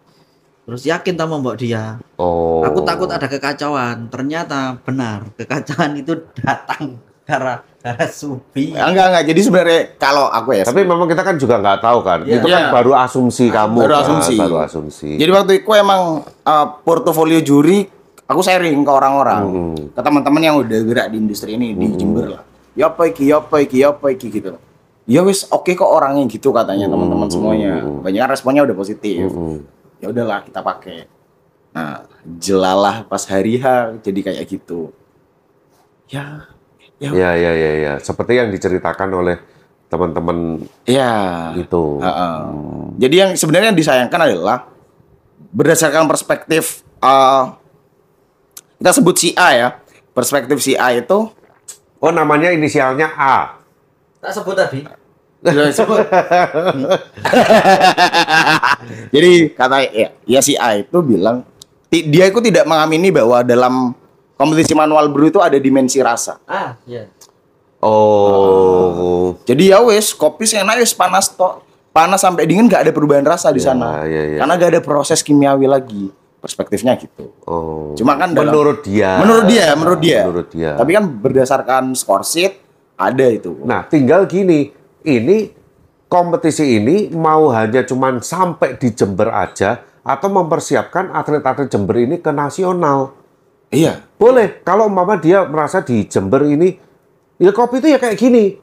[0.64, 2.02] Terus yakin tak membawa dia.
[2.18, 2.66] Oh.
[2.66, 4.10] Aku takut ada kekacauan.
[4.10, 8.72] Ternyata benar, kekacauan itu datang gara gara Subi.
[8.72, 9.24] Enggak, enggak.
[9.28, 10.64] Jadi sebenarnya kalau aku ya.
[10.64, 12.18] Tapi memang kita kan juga nggak tahu kan.
[12.24, 12.40] Iya.
[12.40, 12.72] Itu kan Iya.
[12.72, 13.78] baru asumsi kamu.
[13.84, 14.34] baru kan, asumsi.
[14.40, 15.10] Baru asumsi.
[15.20, 17.84] Jadi waktu itu emang uh, portofolio juri
[18.24, 19.74] aku sharing ke orang-orang, Mm-mm.
[19.92, 22.42] ke teman-teman yang udah gerak di industri ini di Jember lah.
[22.72, 24.56] Ya apa iki, ya apa iki, ya apa iki gitu.
[25.04, 27.84] Ya wis oke kok orangnya gitu katanya teman-teman semuanya.
[27.84, 29.28] Banyak kan responnya udah positif.
[29.28, 29.58] Mm.
[30.00, 31.04] Ya udahlah kita pakai.
[31.74, 32.06] Nah,
[32.40, 34.94] jelalah pas hari H jadi kayak gitu.
[36.08, 36.48] Ya,
[37.02, 37.92] ya, Ya, ya, ya, ya.
[38.00, 39.36] Seperti yang diceritakan oleh
[39.90, 41.52] teman-teman ya.
[41.52, 42.00] itu.
[42.00, 42.36] Heeh.
[43.04, 44.58] Jadi yang sebenarnya yang disayangkan adalah
[45.54, 47.54] berdasarkan perspektif uh,
[48.80, 49.68] kita sebut si A ya.
[50.14, 51.28] Perspektif si A itu
[51.98, 53.63] Oh, namanya inisialnya A.
[54.24, 54.80] Tak sebut tadi.
[59.12, 61.44] jadi kata ya, ya si A itu bilang
[61.92, 63.92] dia itu tidak mengamini bahwa dalam
[64.34, 66.40] kompetisi manual brew itu ada dimensi rasa.
[66.48, 67.06] Ah, iya.
[67.78, 69.36] Oh.
[69.44, 71.62] Jadi ya wes kopi sih enak wes panas tok.
[71.94, 74.02] Panas sampai dingin gak ada perubahan rasa di Ya, sana.
[74.02, 74.38] ya, ya.
[74.42, 76.10] Karena gak ada proses kimiawi lagi.
[76.42, 77.30] Perspektifnya gitu.
[77.46, 77.94] Oh.
[77.94, 79.22] Cuma kan dalam- menurut dia.
[79.22, 80.20] Menurut dia, menurut dia.
[80.26, 80.70] Menurut dia.
[80.74, 82.63] Tapi kan berdasarkan score sheet
[82.94, 83.58] ada itu.
[83.66, 84.70] Nah, tinggal gini,
[85.02, 85.50] ini
[86.06, 92.30] kompetisi ini mau hanya cuman sampai di Jember aja atau mempersiapkan atlet-atlet Jember ini ke
[92.30, 93.16] nasional.
[93.74, 94.04] Iya.
[94.14, 96.78] Boleh, kalau umpama dia merasa di Jember ini,
[97.42, 98.54] ya kopi itu ya kayak gini.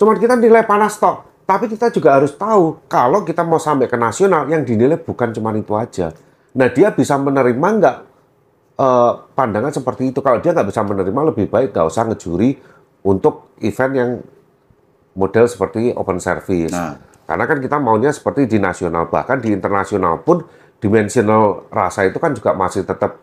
[0.00, 1.34] Cuman kita nilai panas tok.
[1.44, 5.52] Tapi kita juga harus tahu, kalau kita mau sampai ke nasional, yang dinilai bukan cuma
[5.52, 6.16] itu aja.
[6.56, 7.96] Nah, dia bisa menerima nggak
[8.80, 10.24] eh, pandangan seperti itu?
[10.24, 12.56] Kalau dia nggak bisa menerima, lebih baik nggak usah ngejuri
[13.04, 14.10] untuk event yang
[15.14, 16.74] model seperti open service.
[16.74, 16.98] Nah.
[17.24, 20.44] Karena kan kita maunya seperti di nasional, bahkan di internasional pun
[20.76, 23.16] dimensional rasa itu kan juga masih tetap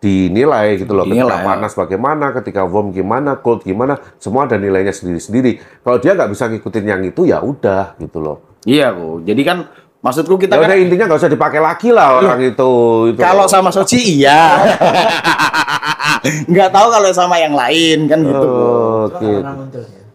[0.00, 1.04] dinilai gitu loh.
[1.04, 1.48] Dinilai, ketika ya.
[1.48, 5.60] panas bagaimana, ketika warm gimana, cold gimana, semua ada nilainya sendiri-sendiri.
[5.84, 8.60] Kalau dia nggak bisa ngikutin yang itu ya udah gitu loh.
[8.64, 9.28] Iya kok.
[9.28, 9.58] Jadi kan
[10.04, 12.70] maksudku kita Ya kan udah intinya nggak usah dipakai lagi lah orang itu.
[13.08, 13.18] itu.
[13.18, 14.60] kalau sama Sochi iya.
[16.50, 18.46] nggak tahu kalau sama yang lain kan gitu.
[18.46, 19.32] Oh, Oke.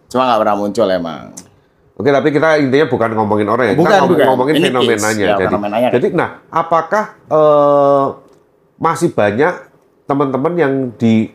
[0.08, 1.24] Cuma nggak pernah muncul emang.
[1.94, 4.28] Oke, tapi kita intinya bukan ngomongin orang ya, Bukan, kita ngomong- bukan.
[4.32, 5.20] ngomongin Ini fenomenanya.
[5.20, 5.90] ya, jadi, fenomenanya.
[5.92, 8.06] jadi, nah, apakah eh,
[8.80, 9.54] masih banyak
[10.08, 11.28] teman-teman yang di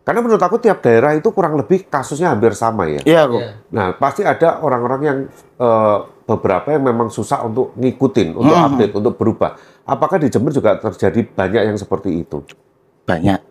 [0.00, 3.00] karena menurut aku tiap daerah itu kurang lebih kasusnya hampir sama ya.
[3.04, 3.40] Iya kok.
[3.70, 5.18] Nah, pasti ada orang-orang yang
[5.60, 8.66] eh, beberapa yang memang susah untuk ngikutin, untuk Hmm.
[8.70, 9.58] update, untuk berubah.
[9.84, 12.40] Apakah di Jember juga terjadi banyak yang seperti itu?
[13.04, 13.49] Banyak.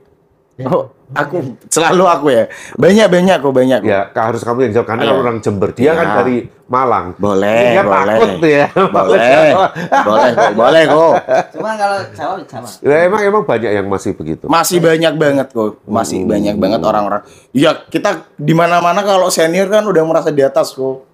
[0.60, 2.44] Oh, aku selalu aku ya.
[2.76, 3.80] Banyak banyak kok banyak.
[3.80, 3.88] kok.
[3.88, 5.12] Ya, harus kamu yang jawab karena Iya.
[5.16, 5.70] kamu orang Jember.
[5.72, 6.16] Dia kan Iya.
[6.20, 6.38] dari
[6.70, 7.08] Malang.
[7.18, 8.18] Boleh, Dia boleh.
[8.20, 8.66] takut ya.
[8.76, 9.50] Boleh.
[10.08, 11.14] boleh kok, boleh kok.
[11.56, 12.70] Cuma kalau Jawa Jawa.
[12.84, 14.46] Ya, emang emang banyak yang masih begitu.
[14.46, 15.82] Masih banyak banget kok.
[15.88, 17.24] Masih banyak banget orang-orang.
[17.56, 21.09] Ya, kita di mana-mana kalau senior kan udah merasa di atas kok.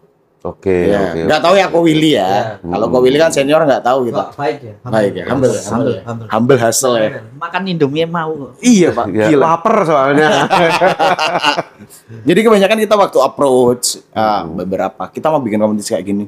[0.46, 1.20] Oke, Ya, oke.
[1.26, 2.62] nggak tahu ya kok Willy ya.
[2.62, 4.14] Kalau kok Willy kan senior nggak tahu gitu.
[4.16, 4.74] Ba- Baik ya.
[4.86, 6.02] Baik ya, humble, ya, humble, ya.
[6.06, 6.28] humble.
[6.30, 7.10] humble hustle ya.
[7.34, 8.54] Makan Indomie mau.
[8.60, 9.44] Iya pak, Ya, gila.
[9.48, 10.30] lapar soalnya.
[12.28, 16.24] Jadi kebanyakan kita waktu approach ah, beberapa kita mau bikin kompetisi kayak gini.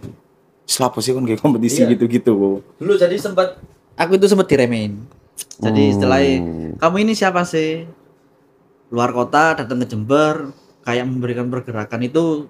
[0.63, 1.93] Selapa sih kan kayak kompetisi Iya.
[1.93, 2.59] gitu-gitu.
[2.73, 3.55] Dulu jadi sempat
[3.93, 4.99] aku itu sempat diremehin.
[5.55, 6.73] Jadi setelah Hmm.
[6.75, 7.85] kamu ini siapa sih?
[8.89, 10.49] Luar kota datang ke Jember
[10.81, 12.47] kayak memberikan pergerakan itu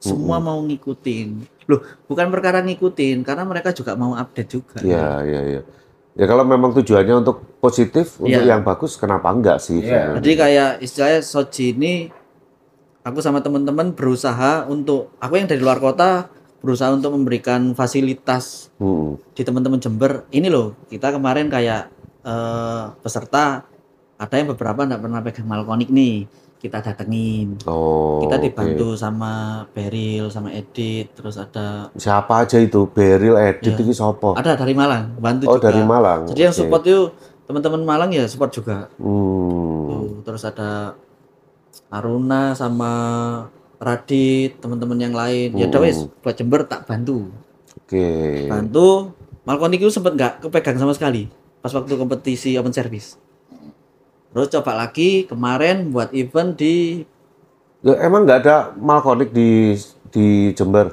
[0.00, 1.28] semua mau ngikutin.
[1.68, 4.80] Loh, bukan perkara ngikutin karena mereka juga mau update juga.
[4.80, 5.62] ya, ya, ya.
[6.10, 8.50] Ya kalau memang tujuannya untuk positif, untuk Iya.
[8.50, 9.78] yang bagus, kenapa enggak sih?
[9.78, 10.18] Iya.
[10.18, 12.10] Jadi kayak istilahnya Soji ini
[13.00, 16.26] aku sama teman-teman berusaha untuk aku yang dari luar kota
[16.60, 19.16] berusaha untuk memberikan fasilitas Hmm.
[19.32, 20.28] di teman-teman Jember.
[20.28, 21.88] Ini loh, kita kemarin kayak
[22.20, 23.64] eh, peserta
[24.18, 26.28] ada yang beberapa nggak pernah pegang malkonik nih.
[26.60, 27.56] Kita datengin.
[27.64, 32.84] Oh, kita dibantu sama Beril, sama Edit, terus ada Siapa aja itu?
[32.84, 33.80] Beril, Edit, Iya.
[33.80, 34.36] itu siapa?
[34.36, 35.72] ada dari Malang, bantu Oh, juga.
[35.72, 36.28] dari Malang.
[36.28, 36.60] Jadi yang Oke.
[36.60, 37.08] support itu
[37.48, 38.92] teman-teman Malang ya support juga.
[39.00, 39.88] Hmm.
[39.88, 40.92] Tuh, terus ada
[41.88, 42.92] Aruna sama
[43.80, 45.56] Radit, teman-teman yang lain.
[45.56, 45.88] Ya udah Hmm.
[45.88, 47.32] wes buat Jember tak bantu.
[47.80, 48.44] Oke.
[48.46, 49.16] Bantu.
[49.42, 51.26] Malkonik itu sempet nggak kepegang sama sekali
[51.58, 53.16] pas waktu kompetisi open service.
[54.30, 57.02] Terus coba lagi kemarin buat event di
[57.80, 59.72] Ya, emang nggak ada Malkonik di
[60.12, 60.92] di Jember?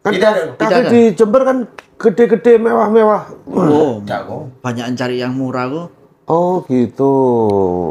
[0.00, 0.42] Kan Tidak ada.
[0.56, 0.90] kafe Tidak ada.
[0.90, 1.58] di Jember kan
[2.00, 3.22] gede-gede, mewah-mewah.
[3.46, 4.48] oh, Jago.
[4.64, 5.88] banyak yang cari yang murah kok.
[6.26, 7.12] Oh gitu.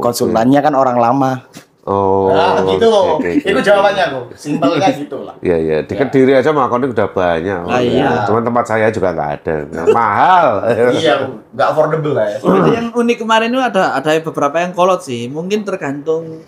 [0.01, 1.45] Konsultannya kan orang lama.
[1.81, 2.29] Oh.
[2.29, 2.85] Nah, gitu.
[2.93, 3.65] oke, oke, Itu oke.
[3.65, 4.23] jawabannya kok.
[4.37, 5.33] Simpelnya gitu lah.
[5.41, 7.59] Iya iya, di Kediri aja Malkonik udah banyak.
[7.65, 8.21] Ah, iya.
[8.29, 10.47] Cuman tempat saya juga nggak ada, Nah, mahal.
[11.01, 12.37] iya, nggak affordable lah ya.
[12.37, 15.25] Jadi yang unik kemarin itu ada ada beberapa yang kolot sih.
[15.25, 16.45] Mungkin tergantung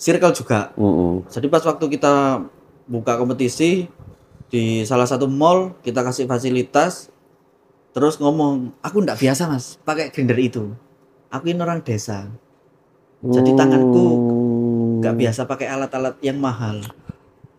[0.00, 0.72] circle juga.
[0.80, 1.28] Mm-mm.
[1.28, 2.40] Jadi pas waktu kita
[2.88, 3.92] buka kompetisi
[4.48, 7.12] di salah satu mall kita kasih fasilitas
[7.92, 10.72] terus ngomong aku ndak biasa mas pakai grinder itu
[11.28, 12.32] aku ini orang desa
[13.20, 15.00] jadi tanganku Hmm.
[15.00, 16.82] nggak biasa pakai alat-alat yang mahal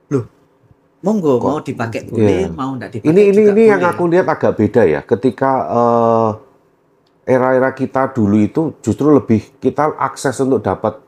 [0.07, 0.25] loh
[0.99, 2.51] monggo mau dipakai boleh Iya.
[2.51, 4.99] mau ndak dipakai Ini ini ini yang aku lihat agak beda ya.
[4.99, 6.29] Ketika eh,
[7.25, 10.99] era-era kita dulu itu justru lebih kita akses untuk dapat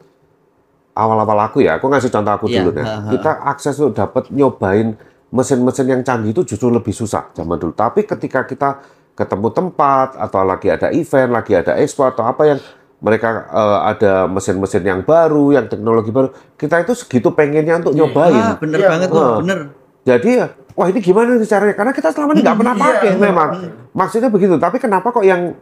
[0.93, 1.75] awal-awal aku ya.
[1.75, 2.85] Aku ngasih contoh aku Iya, dulu ya.
[3.09, 4.95] Kita akses untuk dapat nyobain
[5.27, 7.71] mesin-mesin yang canggih itu justru lebih susah zaman dulu.
[7.71, 8.79] Tapi ketika kita
[9.11, 12.59] ketemu tempat atau lagi ada event, lagi ada expo atau apa yang
[13.01, 18.37] mereka eh, ada mesin-mesin yang baru, yang teknologi baru, kita itu segitu pengennya untuk nyobain.
[18.37, 19.37] ah, bener Iya, banget tuh ah.
[19.41, 19.59] bener
[20.01, 21.73] Jadi ya, wah ini gimana nih caranya?
[21.73, 23.21] Karena kita selama ini nggak pernah Iya, pakai benar.
[23.23, 23.49] memang.
[23.91, 24.53] Maksudnya begitu.
[24.57, 25.53] Tapi kenapa kok yang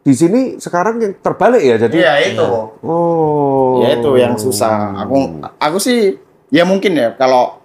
[0.00, 1.76] di sini sekarang yang terbalik ya?
[1.76, 2.46] Jadi Iya, itu.
[2.80, 3.82] oh.
[3.82, 4.94] Ya itu yang susah.
[5.04, 5.14] Aku
[5.56, 6.18] aku sih
[6.50, 7.59] ya mungkin ya kalau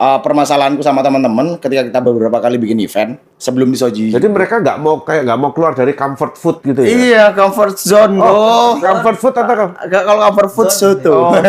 [0.00, 4.08] uh, permasalahanku sama teman-teman ketika kita beberapa kali bikin event sebelum disoji.
[4.08, 6.88] Jadi mereka nggak mau kayak nggak mau keluar dari comfort food gitu ya?
[6.88, 8.16] Iya, comfort zone.
[8.16, 11.12] Oh, Comfort food atau Agak kalau comfort food soto.
[11.12, 11.36] Oh.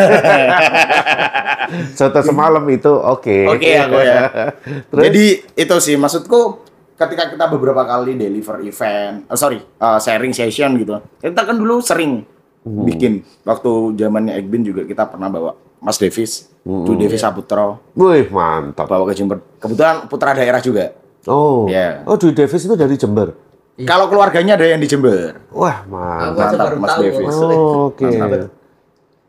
[1.97, 3.55] soto semalam itu oke.
[3.55, 4.21] Oke, aku ya.
[4.91, 5.03] Terus?
[5.07, 5.23] Jadi
[5.55, 6.67] itu sih maksudku
[6.99, 10.99] ketika kita beberapa kali deliver event, oh, sorry, uh, sharing session gitu.
[11.23, 12.27] Kita kan dulu sering
[12.61, 12.85] Hmm.
[12.85, 16.85] bikin waktu zamannya Egbin juga kita pernah bawa Mas Davis, Hmm.
[16.85, 18.85] Du Davis Saputro, Wih mantap.
[18.85, 19.41] bawa ke Jember.
[19.57, 20.93] Kebetulan putra daerah juga.
[21.25, 21.65] Oh.
[21.65, 22.05] Iya.
[22.05, 23.33] Oh Dwi Davis itu dari Jember.
[23.81, 25.41] Kalau keluarganya ada yang di Jember.
[25.49, 26.53] Wah mantap.
[26.53, 27.33] Mantap, Mas tahu Davis.
[27.33, 28.05] Oh, Oke.
[28.05, 28.53] Mantap.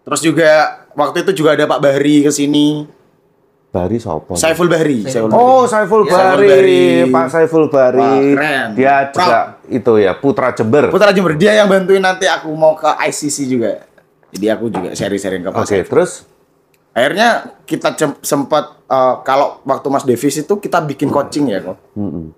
[0.02, 0.50] Terus juga
[0.92, 2.84] waktu itu juga ada Pak Bahri ke sini.
[3.72, 4.36] Bari sopo?
[4.36, 5.08] Saiful Bahri.
[5.08, 6.44] Saiful Oh, Saiful Bari.
[6.44, 6.84] Bari.
[7.08, 7.96] Pak Saiful Bari.
[7.96, 8.66] Wah, keren.
[8.76, 10.92] Dia juga itu ya, Putra Jember.
[10.92, 13.88] Putra Jember dia yang bantuin nanti aku mau ke ICC juga.
[14.28, 15.88] Jadi aku juga sharing-sharing ke Pak Oke, Saiful.
[15.88, 16.28] terus
[16.92, 21.80] Akhirnya kita sempat eh, kalau waktu Mas Davis itu kita bikin coaching ya kok.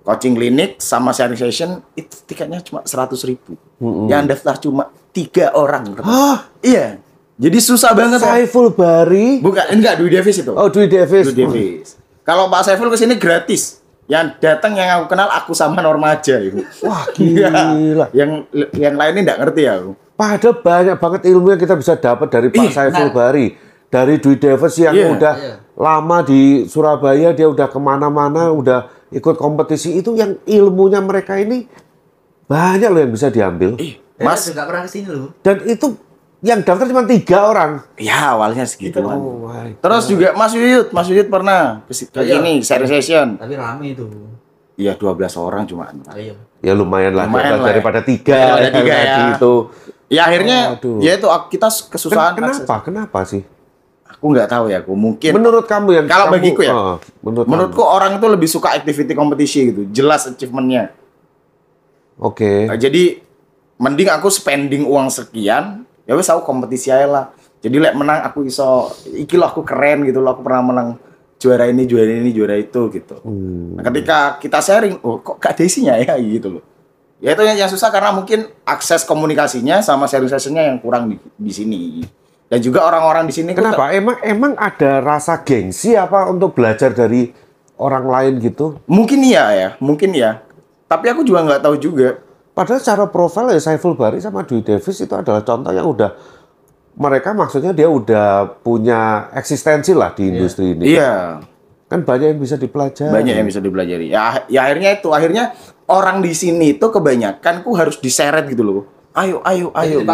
[0.06, 3.58] Coaching klinik sama sharing session itu tiketnya cuma 100.000 ribu.
[4.06, 5.98] Yang daftar cuma tiga orang.
[6.02, 6.50] Hah?
[6.62, 7.02] Iya.
[7.34, 8.22] Jadi susah banget.
[8.22, 9.42] Saiful Bari.
[9.42, 10.54] Bukan, enggak Dwi Davis itu.
[10.54, 11.34] Oh, Dwi Davis.
[11.34, 11.98] Dwi Davis.
[12.22, 13.82] Kalau Pak Saiful ke sini gratis.
[14.04, 16.60] Yang datang yang aku kenal aku sama Norma aja itu.
[16.84, 18.12] Wah, gila.
[18.12, 18.44] yang
[18.76, 19.92] yang lainnya enggak ngerti ya aku.
[20.14, 23.14] Padahal banyak banget ilmu yang kita bisa dapat dari Pak Ih, Saiful nah.
[23.16, 23.46] Bari.
[23.94, 25.54] Dari Dwi Davis yang Iya, udah iya.
[25.72, 29.94] lama di Surabaya, dia udah ke mana-mana, udah ikut kompetisi.
[29.94, 31.70] Itu yang ilmunya mereka ini
[32.44, 33.78] banyak loh yang bisa diambil.
[33.78, 35.30] Mas, Mas juga pernah ke sini loh.
[35.40, 35.94] Dan itu
[36.40, 37.86] yang daftar cuma tiga orang.
[37.94, 38.98] ya awalnya segitu.
[38.98, 39.46] Oh,
[39.78, 42.36] Terus juga Mas Yuyut, Mas Yuyut pernah ke, Iya.
[42.36, 43.26] sini sharing session.
[43.38, 44.10] Tapi rame itu.
[44.74, 45.86] Iya 12 orang cuma.
[46.10, 46.34] Ayo.
[46.58, 47.70] Ya lumayan lah, Lumayan daripada, lah ya.
[47.70, 48.98] daripada tiga, Daripada yang tiga ya.
[48.98, 49.54] tadi itu.
[50.04, 50.98] Ya akhirnya Aduh.
[50.98, 52.32] ya itu kita Ken- kesusahan.
[52.34, 52.42] akses.
[52.66, 52.74] kenapa?
[52.82, 53.42] Kenapa sih?
[54.24, 55.36] Aku nggak tahu ya, aku mungkin.
[55.36, 59.12] Menurut kamu yang Kalau kamu- bagiku ya, oh, menurut Menurutku orang itu lebih suka activity
[59.12, 60.96] kompetisi gitu, jelas achievementnya.
[62.16, 62.24] kamu.
[62.24, 62.52] Oke.
[62.64, 63.20] Nah, jadi
[63.76, 67.24] mending aku spending uang sekian, ya wes aku kompetisi aja lah.
[67.60, 70.88] Jadi lek menang aku iso, iki loh aku keren gitu loh, aku pernah menang
[71.36, 73.20] juara ini, juara ini, juara itu gitu.
[73.20, 73.76] Hmm.
[73.76, 76.64] Nah, ketika kita sharing, oh kok gak ada isinya ya gitu loh.
[77.20, 81.20] Ya itu yang, yang susah karena mungkin akses komunikasinya sama sharing sessionnya yang kurang di,
[81.36, 81.80] di sini.
[82.48, 83.90] Dan juga orang-orang di sini tuh Kenapa?
[83.90, 87.32] Emang emang ada rasa gengsi apa untuk belajar dari
[87.80, 88.78] orang lain gitu?
[88.86, 90.44] Mungkin iya ya, mungkin ya.
[90.86, 92.20] Tapi aku juga nggak tahu juga.
[92.54, 96.14] Padahal secara profil ya Saiful Bari sama Dwi Davis itu adalah contoh yang udah
[96.94, 100.94] mereka maksudnya dia udah punya eksistensi lah di industri ini.
[100.94, 101.42] Iya,
[101.90, 103.12] Kan banyak yang bisa dipelajari.
[103.12, 104.06] banyak yang bisa dipelajari.
[104.08, 105.52] Ya, ya akhirnya itu, akhirnya
[105.90, 108.80] orang di sini itu kebanyakan ku harus diseret gitu loh.
[109.14, 110.00] Ayo, ayo, ayo.
[110.02, 110.08] Jadi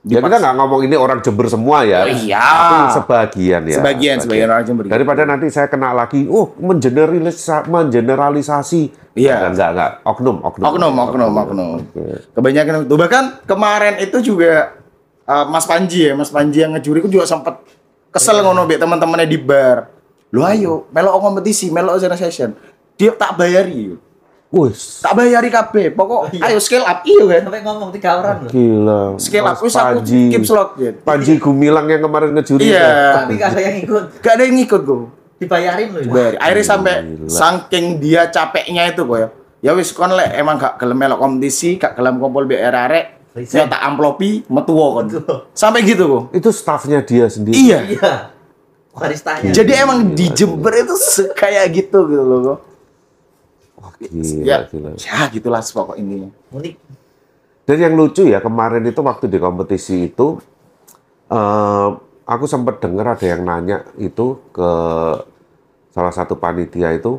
[0.00, 0.16] dipaksa.
[0.16, 2.04] Ya kita nggak ngomong ini orang Jember semua ya.
[2.04, 2.40] Oh, iya.
[2.40, 3.76] Tapi sebagian ya.
[3.76, 4.84] Sebagian, sebagian orang Jember.
[4.88, 9.12] Daripada nanti saya kena lagi, oh mengeneralisa- mengeneralisasi.
[9.14, 9.52] Iya.
[9.52, 9.90] Enggak, enggak.
[10.08, 10.64] Oknum, oknum.
[10.64, 11.76] Oknum, oknum, oknum.
[11.84, 12.04] Oke.
[12.32, 12.94] Kebanyakan itu.
[12.96, 14.72] Bahkan kemarin itu juga
[15.28, 17.60] uh, Mas Panji ya, Mas Panji yang ngejuri ku juga sempat
[18.08, 19.86] kesel ngono be teman-temannya di bar.
[20.30, 22.54] Lu ayo, melok kompetisi, melok session.
[22.94, 24.09] Dia tak bayari.
[24.50, 25.94] Wis, Tak bayari kabeh.
[25.94, 26.50] Pokok iya.
[26.50, 27.46] ayo scale up iyo kan.
[27.46, 28.50] Sampai ngomong tiga orang loh.
[28.50, 29.02] gila.
[29.22, 30.22] Scale up wis aku Panji.
[30.26, 30.98] keep slot gitu.
[31.06, 32.66] Panji Gumilang yang kemarin ngejuri.
[32.66, 32.82] Iya.
[32.82, 33.14] itu.
[33.14, 34.04] Tapi gak ada yang ikut.
[34.18, 35.00] Gak ada yang ngikut gue.
[35.38, 36.02] Dibayarin loh.
[36.02, 36.10] ya.
[36.10, 36.32] Bayar.
[36.42, 37.30] Akhirnya sampai Gila.
[37.30, 39.28] saking dia capeknya itu kok ya.
[39.60, 43.70] Ya wis kon lek emang gak gelem melok kompetisi, gak gelem kumpul be arek ya
[43.70, 45.06] tak amplopi metu kon.
[45.54, 46.22] Sampai gitu kok.
[46.34, 47.54] Itu staffnya dia sendiri.
[47.54, 47.78] Iya.
[47.86, 48.12] Iya.
[48.90, 49.54] Baristanya.
[49.54, 50.98] Jadi emang di Jember itu
[51.38, 52.58] kayak gitu gitu loh kok.
[53.80, 54.92] Wah, gila, Ya, gila.
[54.96, 55.96] ya gitulah pokok.
[56.52, 56.74] Unik.
[57.64, 60.36] Dan yang lucu ya kemarin itu waktu di kompetisi itu
[61.30, 61.88] eh,
[62.26, 64.70] aku sempat dengar ada yang nanya itu ke
[65.90, 67.18] salah satu panitia itu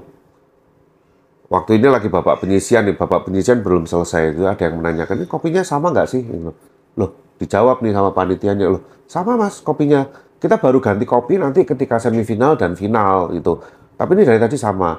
[1.52, 5.28] waktu ini lagi bapak penyisian nih bapak penyisian belum selesai itu ada yang menanyakan ini
[5.28, 6.52] kopinya sama nggak sih Gitu.
[6.96, 10.08] loh dijawab nih sama panitianya loh sama mas kopinya
[10.40, 13.60] kita baru ganti kopi nanti ketika semifinal dan final itu
[14.00, 14.96] tapi ini dari tadi sama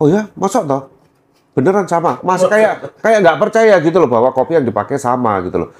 [0.00, 0.32] oh ya?
[0.34, 0.88] Masuk toh?
[1.52, 2.18] Beneran sama?
[2.24, 5.70] Mas kayak kayak nggak percaya gitu loh bahwa kopi yang dipakai sama gitu loh.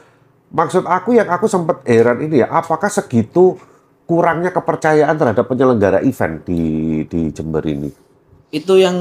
[0.51, 3.57] Maksud aku yang aku sempat heran ini ya apakah segitu
[4.05, 6.63] kurangnya kepercayaan terhadap penyelenggara event di
[7.07, 7.89] di Jember ini?
[8.51, 8.99] Itu yang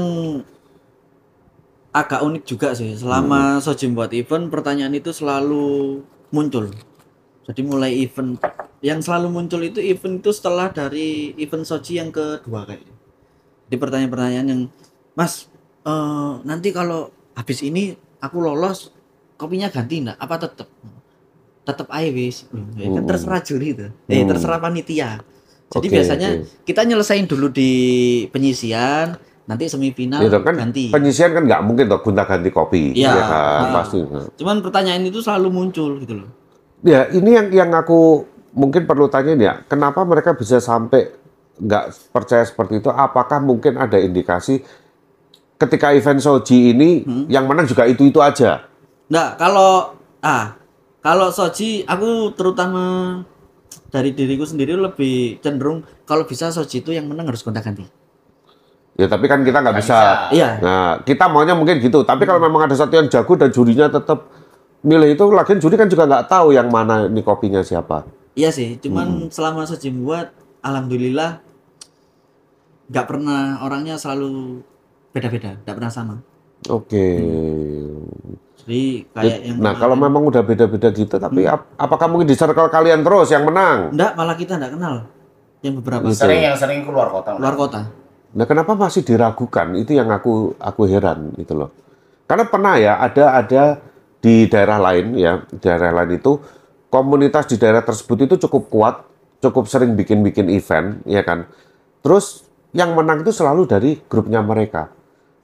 [1.90, 2.94] agak unik juga sih.
[2.94, 5.98] Selama Sojim buat event, pertanyaan itu selalu
[6.30, 6.70] muncul.
[7.50, 8.38] Jadi mulai event
[8.78, 12.94] yang selalu muncul itu event itu setelah dari event Soji yang kedua kayaknya.
[13.66, 14.62] Di pertanyaan-pertanyaan yang,
[15.14, 15.50] Mas,
[15.82, 18.92] eh, nanti kalau habis ini aku lolos,
[19.34, 20.16] kopinya ganti enggak?
[20.18, 20.68] Apa tetap?
[21.60, 22.48] Tetap aja wis.
[22.76, 23.08] Ya kan Hmm.
[23.08, 23.86] terserah juri itu.
[24.06, 24.28] Eh, Hmm.
[24.28, 25.20] terserah panitia.
[25.70, 26.66] Jadi Oke, biasanya oke.
[26.66, 27.70] kita nyelesain dulu di
[28.34, 29.14] penyisian,
[29.46, 30.90] nanti semifinal Itu kan ganti.
[30.90, 33.14] penyisian kan nggak mungkin toh gonta-ganti kopi, Iya.
[33.14, 33.72] ya kan Nah.
[33.78, 33.98] pasti.
[34.34, 36.30] Cuman pertanyaan itu selalu muncul gitu loh.
[36.82, 41.06] Ya ini yang yang aku mungkin perlu tanya ya, kenapa mereka bisa sampai
[41.54, 42.90] nggak percaya seperti itu?
[42.90, 44.64] Apakah mungkin ada indikasi
[45.60, 47.28] ketika event Soji ini Hmm.
[47.28, 48.64] yang menang juga itu itu aja?
[49.12, 49.92] Nggak, kalau
[50.24, 50.56] ah
[51.04, 52.82] kalau Soji aku terutama
[53.92, 57.84] dari diriku sendiri lebih cenderung kalau bisa Soji itu yang menang harus gonta-ganti.
[58.96, 60.28] Ya tapi kan kita nggak bisa.
[60.32, 60.60] Iya.
[60.60, 62.04] Nah kita maunya mungkin gitu.
[62.04, 64.28] Tapi kalau memang ada satu yang jago dan jurinya tetap
[64.80, 68.08] milih itu, lagian juri kan juga nggak tahu yang mana ini kopinya siapa.
[68.32, 70.32] Iya sih, cuman selama Soji buat
[70.64, 71.40] alhamdulillah
[72.88, 74.62] nggak pernah orangnya selalu
[75.10, 76.14] beda-beda, nggak pernah sama.
[76.66, 77.06] Oke.
[78.60, 81.54] Jadi kayak yang Nah, kemarin- kalau memang udah beda-beda gitu, tapi Hmm.
[81.56, 83.90] ap- apakah mungkin di circle kalian terus yang menang?
[83.90, 84.94] enggak malah kita enggak kenal
[85.60, 86.20] yang beberapa Gitu.
[86.20, 87.34] Sering yang sering keluar kota.
[87.34, 87.80] luar kota.
[88.30, 89.74] Nah, kenapa masih diragukan?
[89.74, 91.70] Itu yang aku aku heran gitu loh.
[92.24, 93.62] Karena pernah ya ada ada
[94.20, 96.38] di daerah lain ya, di daerah lain itu
[96.86, 98.94] komunitas di daerah tersebut itu cukup kuat,
[99.40, 101.48] cukup sering bikin-bikin event, ya kan.
[102.00, 104.92] Terus yang menang itu selalu dari grupnya mereka.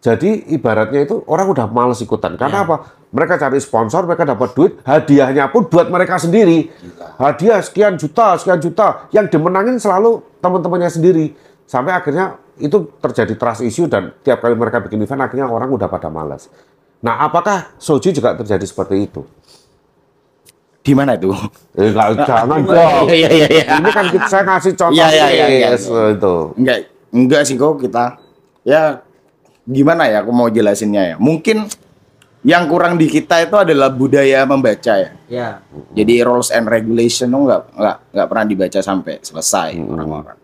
[0.01, 2.39] Jadi ibaratnya itu orang udah males ikutan.
[2.39, 2.95] Karena apa?
[3.11, 6.69] Mereka cari sponsor, mereka dapat duit, hadiahnya pun buat mereka sendiri.
[7.17, 9.09] Hadiah sekian juta, sekian juta.
[9.11, 11.33] Yang dimenangin selalu teman-temannya sendiri.
[11.67, 15.89] Sampai akhirnya itu terjadi trust issue dan tiap kali mereka bikin event akhirnya orang udah
[15.91, 16.49] pada malas.
[17.03, 19.21] Nah, apakah Soji juga terjadi seperti itu?
[20.87, 21.35] Di mana itu?
[21.75, 23.11] Eh, jangan dong.
[23.11, 23.65] Iya iya iya.
[23.83, 25.69] Ini kan kita, saya ngasih contoh Iya, iya, iya, iya.
[25.75, 26.35] yes, itu.
[26.55, 26.79] Enggak,
[27.11, 28.05] enggak sih kok kita.
[28.63, 29.03] Ya
[29.67, 31.17] gimana ya aku mau jelasinnya ya.
[31.19, 31.67] Mungkin
[32.47, 35.11] yang kurang di kita itu adalah budaya membaca ya.
[35.27, 35.49] Ya.
[35.99, 40.39] Jadi rules and regulation tuh nggak nggak nggak pernah dibaca sampai selesai orang-orang.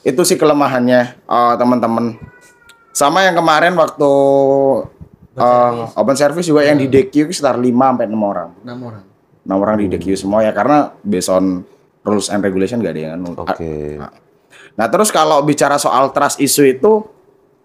[0.00, 2.16] Itu sih kelemahannya eh, teman-teman.
[2.96, 4.10] Sama yang kemarin waktu
[5.36, 8.48] eh, open service juga yang di DQ sekitar 5 sampai 6 orang.
[8.64, 9.04] Enam orang.
[9.44, 11.64] 6 orang di DQ semua ya karena based on
[12.00, 13.20] rules and regulation gak ada yang.
[13.36, 14.00] Oke.
[14.72, 17.04] Nah, terus kalau bicara soal trust issue itu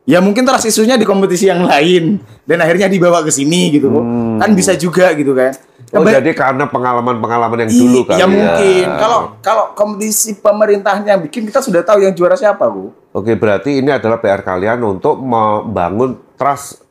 [0.06, 3.89] ya mungkin trust isunya di kompetisi yang lain dan akhirnya dibawa ke sini gitu.
[4.38, 5.54] Kan bisa juga gitu kan.
[5.94, 8.18] Oh, Keba- jadi karena pengalaman-pengalaman yang dulu kan?
[8.18, 8.86] ya mungkin.
[8.96, 12.89] Kalau kalau kompetisi pemerintahnya bikin kita sudah tahu yang juara siapa, Bu.
[13.12, 16.84] Oke, berarti ini adalah PR kalian untuk membangun trust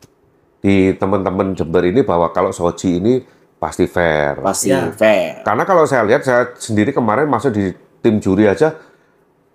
[0.59, 3.21] di teman-teman Jember ini bahwa kalau Soji ini
[3.57, 4.41] pasti fair.
[4.41, 4.89] Pasti Ya.
[4.89, 5.43] fair.
[5.43, 8.73] Karena kalau saya lihat, saya sendiri kemarin masuk di tim juri aja,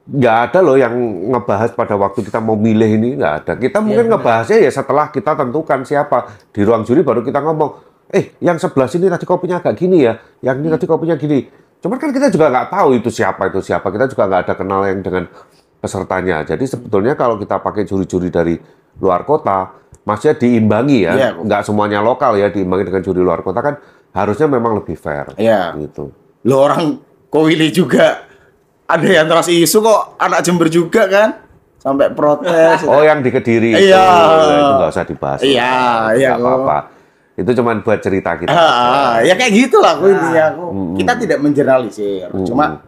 [0.10, 0.94] nggak ada loh yang
[1.34, 3.54] ngebahas pada waktu kita mau milih ini, nggak ada.
[3.60, 6.50] Kita mungkin ngebahasnya ya setelah kita tentukan siapa.
[6.50, 7.70] Di ruang juri baru kita ngomong,
[8.10, 11.46] eh yang sebelah sini tadi kopinya agak gini ya, yang ini tadi kopinya gini.
[11.80, 13.88] Cuman kan kita juga nggak tahu itu siapa, itu siapa.
[13.94, 15.24] Kita juga nggak ada kenal yang dengan
[15.80, 16.44] pesertanya.
[16.44, 18.56] Jadi sebetulnya kalau kita pakai juri-juri dari
[19.00, 21.30] luar kota, maksudnya diimbangi ya, Iya.
[21.40, 23.76] nggak semuanya lokal ya, diimbangi dengan juri luar kota kan
[24.12, 25.32] harusnya memang lebih fair.
[25.40, 25.78] Iya.
[25.78, 26.12] Gitu.
[26.50, 28.26] Lo orang Kowili juga
[28.90, 31.30] ada yang trust isu kok anak Jember juga kan
[31.78, 32.84] sampai protes.
[32.90, 34.04] Oh, yang di Kediri itu, Iya.
[34.50, 35.40] itu nggak usah dibahas.
[35.46, 35.74] Iya,
[36.18, 36.78] iya, Nggak apa-apa.
[37.40, 38.52] Itu cuma buat cerita kita.
[38.52, 40.66] Ah, ah, ya kayak gitulah aku intinya aku.
[41.00, 42.28] Kita tidak menjernalisir.
[42.44, 42.84] Cuma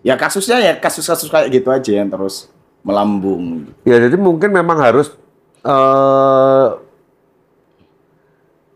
[0.00, 2.48] ya kasusnya ya kasus-kasus kayak gitu aja yang terus
[2.80, 3.68] melambung.
[3.84, 5.12] Ya, jadi mungkin memang harus
[5.60, 6.66] eh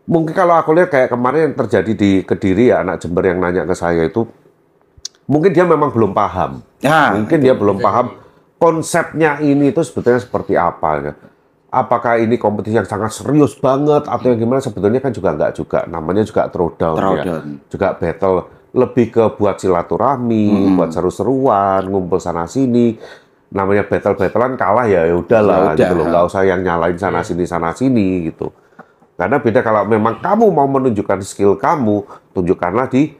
[0.05, 3.65] mungkin kalau aku lihat kayak kemarin yang terjadi di Kediri ya anak Jember yang nanya
[3.65, 4.29] ke saya itu
[5.25, 6.61] mungkin dia memang belum paham.
[6.81, 8.13] Nah, mungkin dia belum paham
[8.55, 10.89] konsepnya ini itu sebetulnya seperti apa.
[11.01, 11.13] ya.
[11.75, 14.63] Apakah ini kompetisi yang sangat serius banget atau yang gimana?
[14.63, 15.79] Sebetulnya kan juga enggak juga.
[15.85, 17.01] Namanya juga throwdown, ya.
[17.03, 17.43] Throwdown.
[17.67, 18.35] Juga battle
[18.75, 22.95] lebih ke buat silaturahmi, buat seru-seruan, ngumpul sana sini.
[23.51, 25.79] Namanya battle-battlean kalah ya ya udahlah Ya udah.
[25.79, 26.05] gitu loh.
[26.11, 28.51] Nggak usah yang nyalain sana sini sana sini gitu.
[29.15, 32.03] Karena beda kalau memang kamu mau menunjukkan skill kamu,
[32.35, 33.15] tunjukkanlah di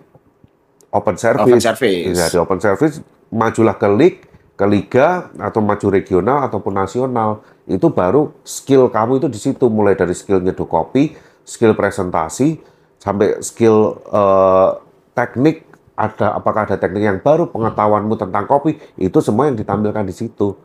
[0.96, 1.44] open service.
[1.44, 2.16] Open service.
[2.16, 2.96] Iya, di open service
[3.30, 4.22] majulah ke league,
[4.56, 7.44] ke liga atau maju regional ataupun nasional.
[7.68, 11.12] Itu baru skill kamu itu di situ mulai dari skill nyeduh kopi,
[11.44, 12.62] skill presentasi
[12.96, 14.70] sampai skill eh,
[15.14, 20.16] teknik ada apakah ada teknik yang baru, pengetahuanmu tentang kopi, itu semua yang ditampilkan di
[20.16, 20.56] situ.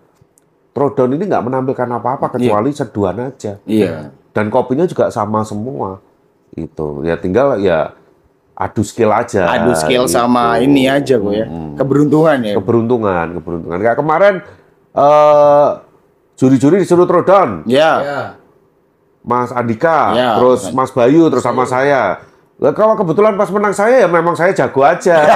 [0.70, 4.14] Throwdown ini nggak menampilkan apa-apa kecuali seduhan aja Iya.
[4.30, 5.98] dan kopinya juga sama semua
[6.54, 7.90] itu ya tinggal ya
[8.61, 10.12] adu skill aja Adu skill gitu.
[10.12, 11.49] sama ini aja kok ya.
[11.81, 12.55] Keberuntungan ya.
[12.61, 14.35] keberuntungan keberuntungan kayak kemarin
[14.92, 15.68] eh
[16.37, 17.92] juri-juri disuruh throwdown Ya.
[18.01, 18.23] Ya.
[19.20, 22.20] Mas Andika Ya, terus Mas Bayu terus sama saya
[22.61, 25.16] lah kalau kebetulan pas menang saya ya memang saya jago aja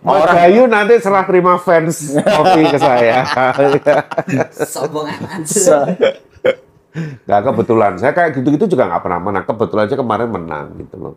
[0.00, 3.28] Mas Bayu nanti setelah terima fans kopi ke saya
[4.64, 5.44] Sombong amat.
[7.26, 7.92] Nggak kebetulan.
[7.98, 9.44] Saya kayak gitu-gitu juga nggak pernah menang.
[9.46, 11.14] Kebetulan aja kemarin menang gitu loh.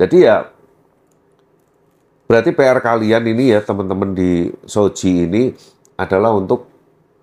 [0.00, 0.48] Jadi ya
[2.30, 5.50] berarti PR kalian ini ya teman-teman di Soji ini
[5.98, 6.70] adalah untuk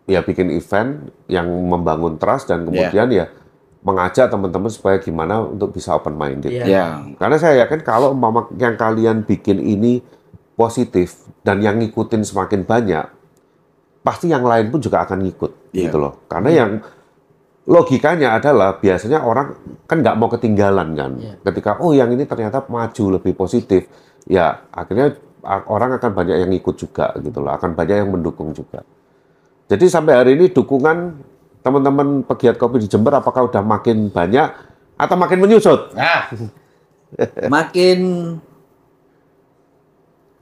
[0.07, 3.25] ya bikin event yang membangun trust dan kemudian ya
[3.87, 6.51] mengajak teman-teman supaya gimana untuk bisa open minded.
[6.51, 6.65] Iya.
[6.67, 6.85] Ya.
[7.15, 10.03] Karena saya yakin kalau umpama yang kalian bikin ini
[10.59, 13.05] positif dan yang ngikutin semakin banyak,
[14.03, 15.87] pasti yang lain pun juga akan ngikut Iya.
[15.87, 16.19] gitu loh.
[16.27, 16.71] Karena yang
[17.67, 19.53] logikanya adalah biasanya orang
[19.83, 21.11] kan nggak mau ketinggalan kan.
[21.19, 21.33] Iya.
[21.43, 23.91] Ketika oh yang ini ternyata maju lebih positif,
[24.23, 25.19] ya akhirnya
[25.67, 28.81] orang akan banyak yang ikut juga gitu loh, akan banyak yang mendukung juga.
[29.67, 31.19] Jadi sampai hari ini dukungan
[31.59, 34.47] teman-teman pegiat kopi di Jember apakah udah makin banyak
[34.95, 35.91] atau makin menyusut?
[35.91, 36.31] Nah,
[37.55, 37.99] Makin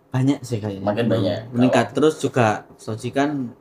[0.10, 0.86] banyak sih kayaknya.
[0.86, 1.40] Makin banyak.
[1.52, 3.52] Meningkat terus juga Soji kan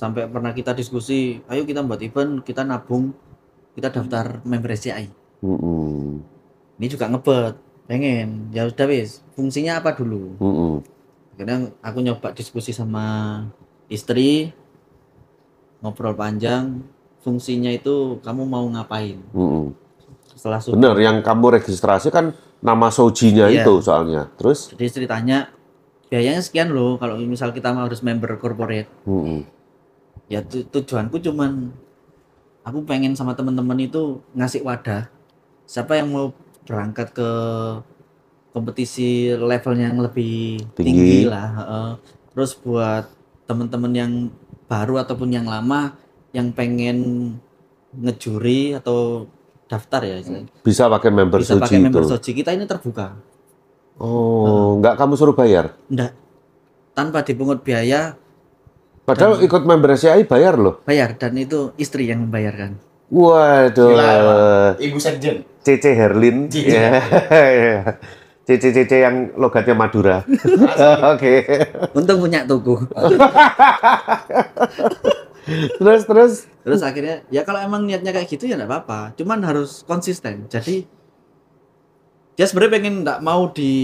[0.00, 3.12] sampai pernah kita diskusi, ayo kita buat event, kita nabung,
[3.76, 5.12] kita daftar member SCI.
[5.44, 6.24] Mm-mm.
[6.80, 8.48] Ini juga ngebet, pengen.
[8.56, 10.40] Ya udah wis, fungsinya apa dulu?
[10.40, 10.74] Mm-mm.
[11.36, 13.44] Kadang aku nyoba diskusi sama
[13.92, 14.56] istri,
[15.84, 16.80] ngobrol panjang,
[17.20, 19.20] fungsinya itu kamu mau ngapain?
[19.36, 19.76] Mm-mm.
[20.32, 22.32] Setelah sudah Bener, yang kamu registrasi kan
[22.64, 23.68] nama sojinya Iya.
[23.68, 24.32] itu soalnya.
[24.40, 24.72] Terus?
[24.72, 25.52] Jadi istri tanya,
[26.08, 28.88] biayanya sekian loh kalau misal kita mau harus member corporate.
[29.04, 29.59] Mm-mm.
[30.30, 31.74] Ya tu- tujuanku cuman
[32.62, 35.10] aku pengen sama teman-teman itu ngasih wadah.
[35.66, 36.30] Siapa yang mau
[36.62, 37.30] berangkat ke
[38.54, 40.86] kompetisi levelnya yang lebih Tinggi.
[40.86, 41.48] tinggi, lah.
[41.58, 41.90] heeh.
[42.30, 43.10] Terus buat
[43.50, 44.12] teman-teman yang
[44.70, 45.98] baru ataupun yang lama
[46.30, 47.34] yang pengen
[47.90, 49.26] ngejuri atau
[49.66, 50.46] daftar ya istilahnya.
[50.62, 52.10] Bisa pakai member bisa pakai member itu.
[52.14, 53.18] soji kita ini terbuka.
[53.98, 55.74] Oh, nggak kamu suruh bayar?
[55.90, 56.14] Enggak.
[56.94, 58.14] Tanpa dipungut biaya,
[59.10, 60.78] Padahal ikut member SCI bayar loh.
[60.86, 62.78] bayar dan itu istri yang membayarkan.
[63.10, 63.90] Waduh.
[63.90, 64.12] Gila,
[64.78, 65.42] Ibu Sekjen.
[65.66, 66.46] Cece Herlin.
[66.46, 66.70] Cici.
[66.78, 67.98] Ya.
[68.46, 70.26] Cece-cece yang logatnya Madura.
[71.14, 71.46] Oke.
[71.94, 72.82] Untung punya toko.
[75.80, 76.32] Terus terus.
[76.62, 79.00] Terus akhirnya ya kalau emang niatnya kayak gitu ya enggak apa-apa.
[79.18, 80.46] Cuman harus konsisten.
[80.46, 80.86] Jadi
[82.38, 83.74] dia sebenarnya pengen enggak mau di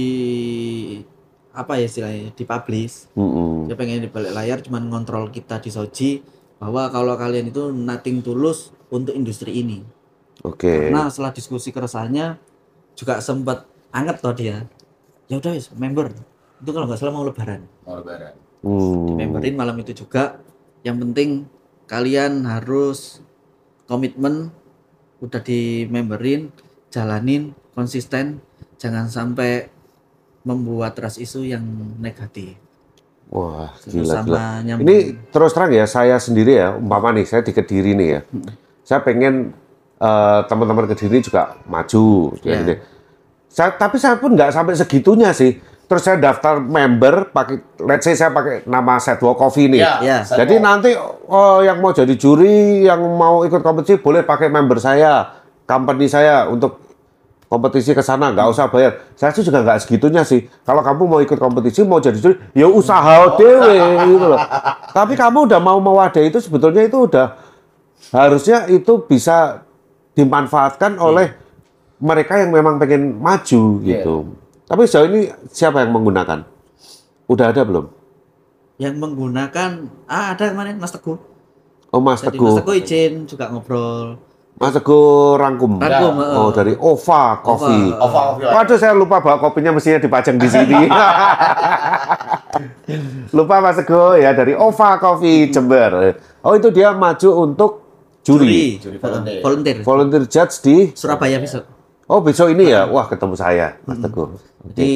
[1.56, 3.08] apa ya istilahnya dipublish.
[3.16, 3.66] Mm-mm.
[3.66, 6.20] Dia pengen di balik layar cuman ngontrol kita di Soji
[6.60, 9.80] bahwa kalau kalian itu nothing tulus untuk industri ini.
[10.44, 10.92] Oke.
[10.92, 12.36] Nah, setelah diskusi keresahannya
[12.92, 14.68] juga sempat anget toh dia.
[15.26, 16.12] Ya udah wis, member.
[16.60, 17.64] Itu kalau nggak salah mau lebaran.
[17.88, 18.36] Mau lebaran.
[18.66, 19.14] Hmm.
[19.16, 20.40] memberin malam itu juga.
[20.82, 21.30] Yang penting
[21.86, 23.22] kalian harus
[23.86, 24.50] komitmen
[25.22, 26.50] udah di memberin,
[26.90, 28.42] jalanin konsisten,
[28.76, 29.70] jangan sampai
[30.46, 31.66] membuat trust isu yang
[31.98, 32.54] negatif.
[33.26, 34.44] Wah, Terus gila, gila.
[34.62, 34.86] nyambung.
[34.86, 34.96] Ini
[35.28, 38.20] terus terang ya, saya sendiri ya, umpama nih, saya di Kediri nih ya.
[38.80, 39.50] Saya pengen
[39.96, 42.30] eh, teman-teman Kediri juga maju.
[42.38, 42.56] ya, Iya.
[42.62, 42.74] gini.
[43.48, 45.56] Saya, tapi saya pun nggak sampai segitunya sih.
[45.86, 49.80] Terus saya daftar member, pakai, let's say saya pakai nama Setwo Coffee nih.
[49.80, 50.18] Ya, Ya.
[50.20, 50.90] saya Jadi mau- nanti
[51.26, 56.46] oh, yang mau jadi juri, yang mau ikut kompetisi boleh pakai member saya, company saya
[56.46, 56.85] untuk
[57.46, 59.06] kompetisi ke sana nggak usah bayar.
[59.14, 60.50] Saya sih juga nggak segitunya sih.
[60.66, 63.76] Kalau kamu mau ikut kompetisi mau jadi juri, ya usaha dewe
[64.10, 64.40] gitu loh.
[64.90, 67.38] Tapi kamu udah mau mewadahi itu sebetulnya itu udah
[68.10, 69.62] harusnya itu bisa
[70.18, 71.34] dimanfaatkan oleh
[72.02, 74.14] mereka yang memang pengen maju gitu.
[74.66, 76.42] Tapi sejauh ini siapa yang menggunakan?
[77.30, 77.86] Udah ada belum?
[78.76, 79.70] Yang menggunakan
[80.10, 81.16] ah ada kemarin Mas Teguh.
[81.94, 82.50] Oh Mas Jadi Teguh.
[82.50, 84.18] Mas Teguh izin juga ngobrol.
[84.56, 85.76] Mas Teguh rangkum.
[85.76, 86.40] Rangkum, Ya.
[86.40, 87.92] Oh dari Ova Coffee.
[87.92, 88.00] Ova.
[88.00, 88.48] Ova Coffee.
[88.48, 90.88] Waduh saya lupa bawa kopinya mestinya dipajang di sini.
[93.36, 96.16] lupa Mas Teguh ya dari Ova Coffee Jember.
[96.40, 97.84] Oh itu dia maju untuk
[98.24, 98.80] juri.
[98.80, 99.40] Juri Heeh, volunteer.
[99.44, 99.76] volunteer.
[99.84, 101.68] Volunteer judge di Surabaya besok.
[102.08, 102.88] Oh besok ini ya.
[102.88, 104.32] Wah ketemu saya Mas Teguh.
[104.32, 104.40] Oke.
[104.72, 104.92] Jadi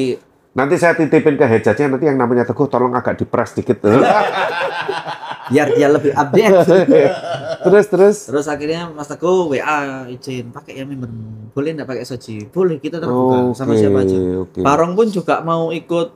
[0.51, 3.79] Nanti saya titipin ke headjudge-nya nanti yang namanya Teguh tolong agak dipres dikit.
[5.47, 6.53] biar dia lebih update.
[7.65, 8.17] terus terus.
[8.27, 11.49] Terus akhirnya Mas Teguh WA izin pakai ya membermu.
[11.49, 12.45] Boleh enggak pakai Soji?
[12.47, 14.17] Boleh, kita terbuka sama Oke, siapa aja.
[14.39, 14.59] oke.
[14.61, 16.07] Parong pun juga mau ikut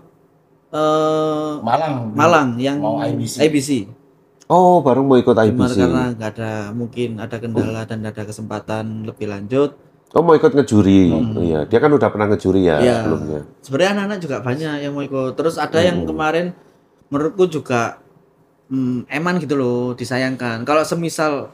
[0.71, 2.11] eh Malang.
[2.11, 3.35] Malang yang Mau IBC.
[3.41, 3.69] IBC.
[4.45, 5.73] Oh baru mau ikut Cuma IBC.
[5.75, 9.73] karena nggak ada mungkin ada kendala dan nggak ada kesempatan lebih lanjut.
[10.11, 11.11] Oh mau ikut ngejuri.
[11.41, 12.95] Iya, dia kan udah pernah ngejuri ya Iya.
[13.01, 13.39] sebelumnya.
[13.59, 15.33] Sebenarnya anak-anak juga banyak yang mau ikut.
[15.33, 16.55] Terus ada yang kemarin
[17.07, 17.99] menurutku juga
[18.69, 20.63] hmm, eman gitu loh, disayangkan.
[20.63, 21.51] Kalau semisal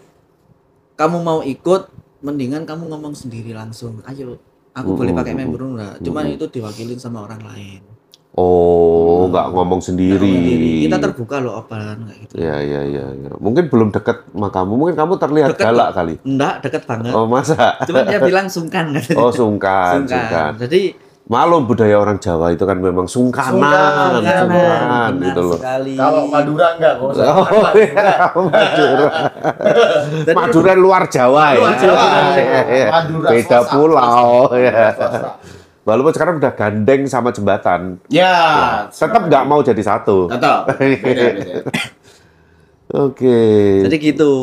[0.96, 1.90] kamu mau ikut,
[2.22, 4.00] mendingan kamu ngomong sendiri langsung.
[4.06, 4.38] Ayo,
[4.78, 5.96] aku boleh pakai member enggak?
[6.06, 7.82] Cuman itu diwakilin sama orang lain.
[8.32, 10.24] Oh, nggak ngomong sendiri.
[10.24, 10.88] Sendiri.
[10.88, 12.34] Kita terbuka loh obrolan kayak gitu.
[12.40, 13.32] Ya, ya, ya, ya.
[13.36, 14.72] Mungkin belum dekat sama kamu.
[14.80, 15.96] Mungkin kamu terlihat Deket galak kok.
[16.00, 16.14] kali.
[16.24, 17.12] Enggak, deket banget.
[17.12, 17.76] Oh, masa?
[17.84, 18.96] Cuman dia bilang sungkan.
[19.20, 20.08] Oh, sungkan, sungkan.
[20.08, 20.52] sungkan.
[20.64, 20.82] Jadi
[21.32, 25.56] Malum budaya orang Jawa itu kan memang sungkanan, Sungkan, sungkan, benar gitu loh.
[25.56, 25.94] sekali.
[25.96, 27.10] Kalau Madura enggak kok.
[27.16, 29.10] Oh, iya, Madura.
[30.38, 31.58] Madura luar Jawa ya.
[31.58, 32.04] Luar Jawa.
[32.36, 32.88] Iya, iya.
[32.92, 33.72] Madura Beda swasta.
[33.72, 34.86] pulau ya.
[34.92, 35.30] Swasta.
[35.82, 40.28] Walaupun sekarang udah gandeng sama jembatan, Ya, tetap nggak mau jadi satu.
[40.28, 40.68] Tetap.
[43.08, 43.40] Oke.
[43.82, 44.34] Jadi gitu.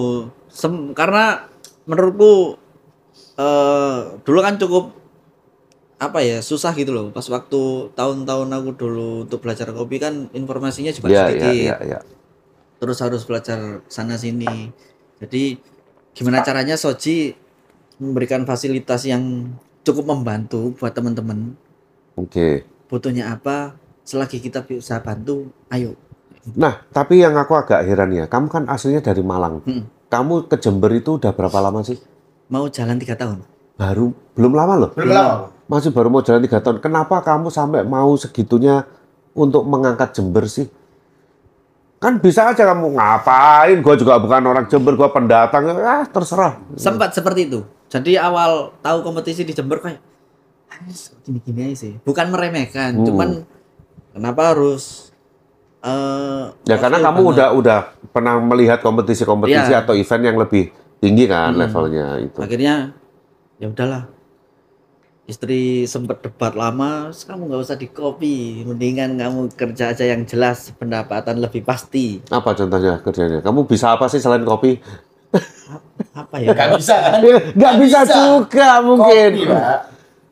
[0.48, 1.46] Sem- karena
[1.84, 2.56] menurutku
[3.36, 4.97] eh dulu kan cukup
[5.98, 7.10] apa ya susah gitu loh.
[7.10, 11.66] Pas waktu tahun-tahun aku dulu untuk belajar kopi kan informasinya juga Ya, ya, sedikit.
[11.66, 12.00] ya, ya.
[12.78, 14.70] terus harus belajar sana sini.
[15.18, 15.58] Jadi
[16.14, 17.34] gimana caranya Soji
[17.98, 19.50] memberikan fasilitas yang
[19.82, 21.58] cukup membantu buat teman-teman.
[22.14, 22.62] Oke.
[22.86, 23.74] Butuhnya apa?
[24.06, 25.98] Selagi kita bisa bantu, ayo.
[26.54, 29.60] Nah, tapi yang aku agak heran ya, kamu kan aslinya dari Malang.
[29.68, 29.84] Mm.
[30.08, 32.00] Kamu ke Jember itu udah berapa lama sih?
[32.48, 33.44] Mau jalan tiga tahun.
[33.76, 34.90] Baru, belum lama loh.
[34.96, 35.36] Belum lama.
[35.68, 36.80] Masih baru mau jalan tiga tahun.
[36.80, 38.88] Kenapa kamu sampai mau segitunya
[39.32, 40.64] untuk mengangkat Jember sih?
[41.98, 43.76] Kan bisa aja kamu ngapain?
[43.78, 45.68] Gue juga bukan orang Jember, gue pendatang.
[45.76, 46.56] Ah, terserah.
[46.74, 47.60] Sempat seperti itu.
[47.88, 50.00] Jadi awal tahu kompetisi di Jember kayak
[50.68, 50.78] "Ah,
[51.22, 51.92] gini-gini aja sih.
[52.00, 53.04] Bukan meremehkan, Hmm.
[53.04, 53.28] cuman
[54.12, 55.12] kenapa harus
[55.78, 57.32] eh Ya karena kamu banget?
[57.34, 57.78] udah udah
[58.10, 59.84] pernah melihat kompetisi-kompetisi Iya.
[59.84, 61.60] atau event yang lebih tinggi kan Hmm.
[61.60, 62.38] levelnya itu.
[62.42, 62.92] akhirnya
[63.56, 64.10] ya udahlah
[65.28, 70.24] istri sempat debat lama "Terus kamu nggak usah di copy mendingan kamu kerja aja yang
[70.24, 73.44] jelas pendapatan lebih pasti Apa contohnya kerjanya?
[73.44, 74.80] Kamu bisa apa sih selain kopi?
[76.16, 77.20] apa ya Gak bisa kan?
[77.52, 79.30] Nggak bisa juga mungkin.
[79.36, 79.78] Kopi, Pak.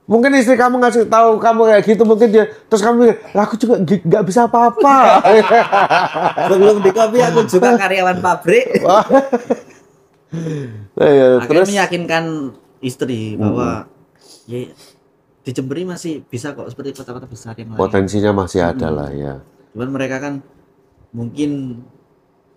[0.07, 3.75] Mungkin istri kamu ngasih tahu kamu kayak gitu mungkin dia terus kamu "Lah, aku juga
[3.85, 5.21] nggak bisa apa-apa.
[6.49, 9.03] sebelum di copy aku juga karyawan pabrik Nah,
[11.11, 12.25] ya, akhirnya terus meyakinkan
[12.81, 13.91] istri bahwa
[14.47, 14.71] ya
[15.43, 19.11] di Jember ini masih bisa kok seperti kota-kota besar yang lain potensinya masih ada lah
[19.11, 19.35] ya.
[19.71, 20.43] cuman mereka kan
[21.11, 21.83] mungkin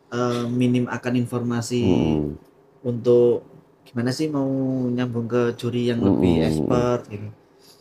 [0.09, 2.33] eh, minim akan informasi Hmm.
[2.81, 3.45] untuk
[3.83, 4.45] gimana sih mau
[4.87, 6.45] nyambung ke juri yang lebih Mm-mm.
[6.45, 7.27] expert gitu.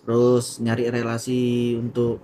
[0.03, 1.41] Terus nyari relasi
[1.77, 2.17] untuk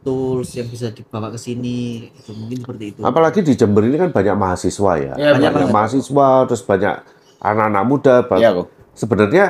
[0.00, 2.36] tools yang bisa dibawa ke sini gitu.
[2.36, 3.00] Mungkin seperti itu.
[3.00, 5.12] Apalagi di Jember ini kan banyak mahasiswa ya.
[5.16, 5.72] Iya, banyak banyak.
[5.72, 6.94] mahasiswa, terus banyak
[7.40, 8.14] anak-anak muda.
[8.36, 8.66] Iya kok.
[8.92, 9.44] Sebenarnya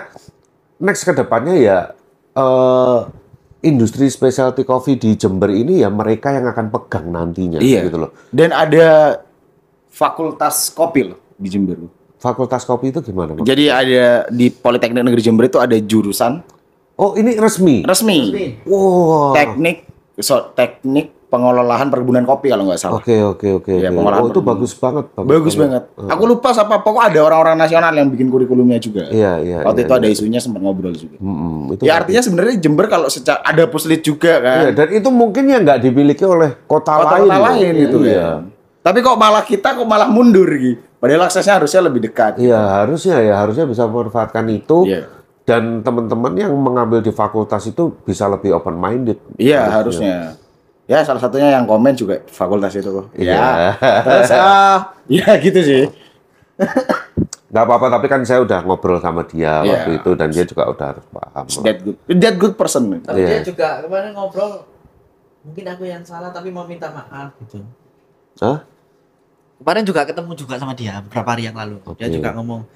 [0.80, 1.78] next ke depannya ya
[2.32, 2.98] eh,
[3.62, 7.84] industri specialty coffee di Jember ini ya mereka yang akan pegang nantinya Iya.
[7.84, 8.10] gitu loh.
[8.28, 9.20] Dan ada
[9.88, 11.76] fakultas kopi loh di Jember.
[12.16, 13.36] Fakultas kopi itu gimana?
[13.36, 16.40] Jadi ada di Politeknik Negeri Jember itu ada jurusan
[16.96, 17.80] Oh, ini resmi.
[17.80, 18.18] resmi
[18.68, 19.32] Wow.
[19.32, 22.98] teknik so, teknik pengelolaan perkebunan kopi kalau nggak salah.
[22.98, 23.70] Oke, oke, oke.
[23.70, 25.06] Pengolahan Oh, itu bagus banget.
[25.14, 25.86] Bagus banget.
[25.96, 29.06] Aku lupa siapa pokok ada orang-orang nasional yang bikin kurikulumnya juga.
[29.08, 29.56] Iya, iya.
[29.62, 30.00] Waktu iya, itu iya.
[30.02, 31.16] ada isunya sempat ngobrol juga.
[31.22, 32.00] Mm-mm, itu Ya bagus.
[32.02, 34.58] artinya sebenarnya Jember kalau secara ada puslit juga kan.
[34.66, 37.06] Iya, dan itu mungkin ya nggak dimiliki oleh kota, lain.
[37.06, 37.44] Kota-kota loh.
[37.46, 38.10] lain gitu Iya.
[38.10, 38.28] ya.
[38.80, 40.82] Tapi kok malah kita kok malah mundur gitu.
[40.98, 42.36] Padahal aksesnya harusnya lebih dekat.
[42.36, 44.84] Iya, harusnya ya, harusnya bisa memanfaatkan itu.
[44.84, 45.06] Iya.
[45.40, 49.16] Dan teman-teman yang mengambil di fakultas itu bisa lebih open minded.
[49.34, 50.36] Iya harusnya.
[50.90, 53.06] Ya salah satunya yang komen juga fakultas itu kok.
[53.14, 53.38] Iya.
[53.38, 53.72] Ya.
[54.02, 55.82] Terus ah, ya gitu sih.
[57.50, 59.70] Nggak apa-apa, tapi kan saya udah ngobrol sama dia Iya.
[59.86, 61.46] waktu itu dan dia juga udah harus paham.
[61.62, 61.96] That good.
[62.10, 62.90] That good person.
[63.06, 63.38] Tapi Iya.
[63.38, 64.66] dia juga kemarin ngobrol
[65.46, 67.62] mungkin aku yang salah tapi mau minta maaf gitu.
[68.42, 68.66] Hah?
[69.62, 71.78] Kemarin juga ketemu juga sama dia beberapa hari yang lalu.
[71.94, 72.16] Dia Oke.
[72.18, 72.66] juga ngomong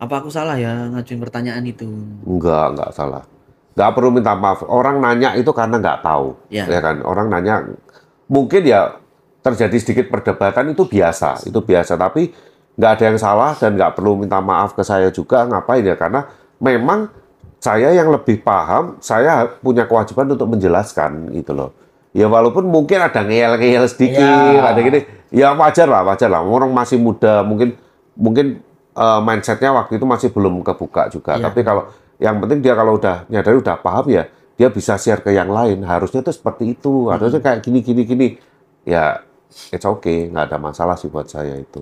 [0.00, 1.86] apa aku salah ya ngajuin pertanyaan itu.
[2.26, 3.22] Enggak, enggak salah.
[3.80, 4.60] Enggak perlu minta maaf.
[4.68, 6.36] Orang nanya itu karena nggak tahu.
[6.52, 6.68] Iya.
[6.68, 7.00] Ya kan?
[7.00, 7.64] Orang nanya
[8.28, 9.00] mungkin ya
[9.40, 11.96] terjadi sedikit perdebatan itu biasa, itu biasa.
[11.96, 12.28] Tapi
[12.76, 15.48] nggak ada yang salah dan nggak perlu minta maaf ke saya juga.
[15.48, 15.96] Ngapain ya?
[15.96, 16.28] Karena
[16.60, 17.08] memang
[17.56, 21.72] saya yang lebih paham, saya punya kewajiban untuk menjelaskan gitu loh.
[22.12, 24.76] Ya walaupun mungkin ada ngeyel-ngeyel sedikit, Iya.
[24.76, 25.00] ada gini,
[25.32, 26.44] ya wajar lah, wajar lah.
[26.44, 27.80] Orang masih muda, mungkin
[28.12, 28.60] mungkin
[28.92, 31.40] eh, mindsetnya waktu itu masih belum kebuka juga.
[31.40, 31.48] Iya.
[31.48, 31.88] Tapi kalau
[32.20, 34.28] yang penting dia kalau udah nyadari udah paham ya,
[34.60, 35.80] dia bisa share ke yang lain.
[35.88, 38.28] Harusnya tuh seperti itu, harusnya kayak gini gini gini.
[38.84, 39.24] Ya,
[39.72, 41.80] it's okay, nggak ada masalah sih buat saya itu.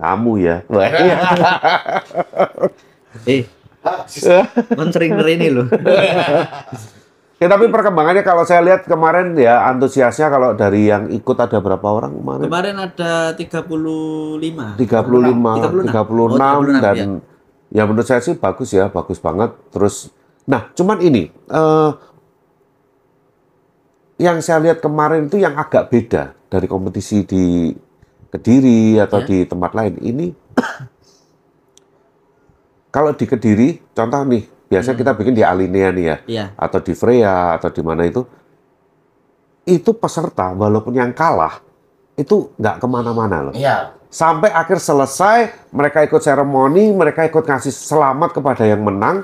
[0.00, 0.64] Kamu ya,
[3.28, 3.44] Eh,
[4.96, 5.68] sering ini loh.
[7.40, 11.88] Ya, tapi perkembangannya kalau saya lihat kemarin ya antusiasnya kalau dari yang ikut ada berapa
[11.88, 12.46] orang kemarin?
[12.52, 14.76] Kemarin ada 35.
[14.76, 15.96] 35, 36, 36.
[16.12, 16.28] Oh,
[16.68, 17.29] 36, dan ya.
[17.70, 19.54] Ya menurut saya sih bagus ya, bagus banget.
[19.70, 20.10] Terus,
[20.44, 21.90] nah cuman ini eh,
[24.20, 27.72] yang saya lihat kemarin itu yang agak beda dari kompetisi di
[28.30, 29.26] Kediri atau Ya.
[29.26, 29.98] di tempat lain.
[29.98, 30.26] Ini
[32.90, 36.44] kalau di Kediri, contoh nih, biasanya kita bikin di Alinea nih ya, Iya.
[36.54, 38.22] atau di Freya atau di mana itu,
[39.66, 41.62] itu peserta walaupun yang kalah
[42.14, 43.94] itu nggak ke mana-mana loh Iya.
[44.10, 45.38] Sampai akhir selesai
[45.70, 49.22] mereka ikut seremoni mereka ikut ngasih selamat kepada yang menang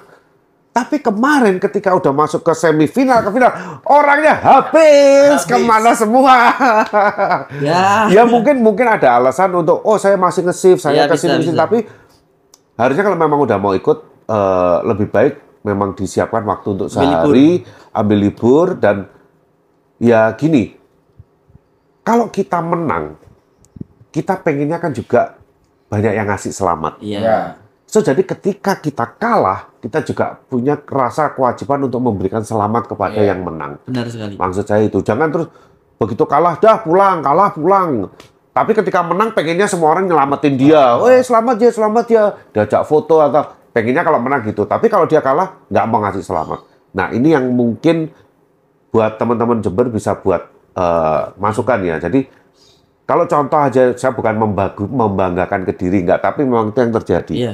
[0.71, 3.51] tapi kemarin ketika udah masuk ke semifinal ke final
[3.83, 5.49] orangnya habis, Habis.
[5.49, 6.53] ke mana semua
[7.65, 8.07] Ya.
[8.07, 11.51] ya mungkin mungkin ada alasan untuk oh saya masih nge-shift saya Ya, ke sini bisa,
[11.51, 11.59] bisa.
[11.59, 11.79] tapi
[12.77, 15.35] harusnya kalau memang udah mau ikut eh, lebih baik
[15.65, 17.11] memang disiapkan waktu untuk Ambil libur.
[17.27, 17.51] sehari
[17.91, 18.97] ambil libur dan
[19.97, 20.77] ya gini
[22.05, 23.17] kalau kita menang
[24.17, 25.37] kita pengennya kan juga
[25.93, 26.97] banyak yang ngasih selamat.
[27.05, 27.21] Iya.
[27.21, 27.39] Ya.
[27.87, 33.37] So, jadi ketika kita kalah, kita juga punya rasa kewajiban untuk memberikan selamat kepada Iya.
[33.37, 33.79] yang menang.
[33.87, 34.35] Benar sekali.
[34.35, 35.47] Maksud saya itu, jangan terus
[36.01, 38.11] begitu kalah, dah pulang, kalah pulang.
[38.51, 40.99] Tapi ketika menang, pengennya semua orang nyelamatin dia.
[40.99, 42.25] Weh, selamat ya, selamat ya.
[42.57, 44.67] Diajak foto atau pengennya kalau menang gitu.
[44.67, 46.65] Tapi kalau dia kalah, nggak mau ngasih selamat.
[46.97, 48.11] Nah, ini yang mungkin
[48.91, 51.97] buat teman-teman Jember bisa buat eh, masukan ya.
[52.03, 52.27] Jadi,
[53.07, 56.21] kalau contoh aja, saya bukan membagu- membanggakan Kediri, nggak.
[56.21, 57.33] Tapi memang itu yang terjadi.
[57.33, 57.53] Iya.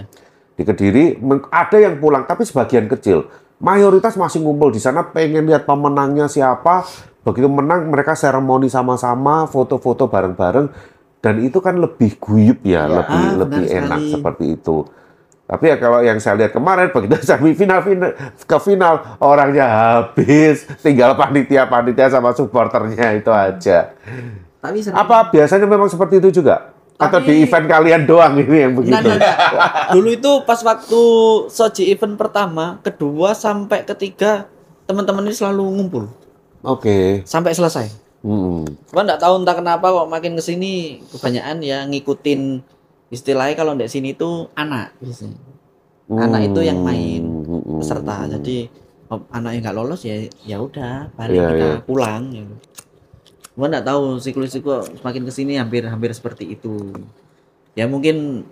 [0.53, 3.29] Di Kediri ada yang pulang, tapi sebagian kecil.
[3.57, 6.89] Mayoritas masih ngumpul di sana, pengen lihat pemenangnya siapa.
[7.23, 10.67] Begitu menang, mereka seremoni sama-sama, foto-foto bareng-bareng.
[11.21, 12.99] Dan itu kan lebih guyup ya, Ya.
[12.99, 14.11] lebih Ah, lebih enak sekali.
[14.11, 14.77] seperti itu.
[15.43, 20.65] Tapi ya kalau yang saya lihat kemarin, begitu semifinal final, ke final, orangnya habis.
[20.81, 23.93] Tinggal panitia-panitia sama supporternya itu aja.
[24.63, 26.71] Tapi sering- Apa biasanya memang seperti itu juga?
[26.95, 28.95] Atau Tapi- di event kalian doang ini yang Nah, begitu?
[29.03, 29.71] nah, nah.
[29.91, 31.01] Dulu itu pas waktu
[31.51, 34.47] Soji event pertama, kedua sampai ketiga
[34.85, 36.05] teman-teman ini selalu ngumpul
[36.63, 37.21] Oke.
[37.25, 37.91] sampai selesai.
[38.23, 38.63] Hmm.
[38.87, 40.73] Cuma nggak tahu entah kenapa kok makin ke sini
[41.11, 42.63] kebanyakan ya ngikutin
[43.11, 45.43] istilahnya kalau di sini itu anak biasanya.
[46.09, 47.83] Anak itu yang main Hmm.
[47.83, 48.31] peserta.
[48.31, 48.71] Jadi
[49.09, 51.79] oh, anak yang nggak lolos ya ya udah balik Iya, kita iya.
[51.83, 52.23] pulang.
[52.31, 52.55] Gitu.
[53.53, 56.93] Cuma nggak tahu siklus itu kok semakin ke sini hampir hampir seperti itu.
[57.77, 58.49] Ya mungkin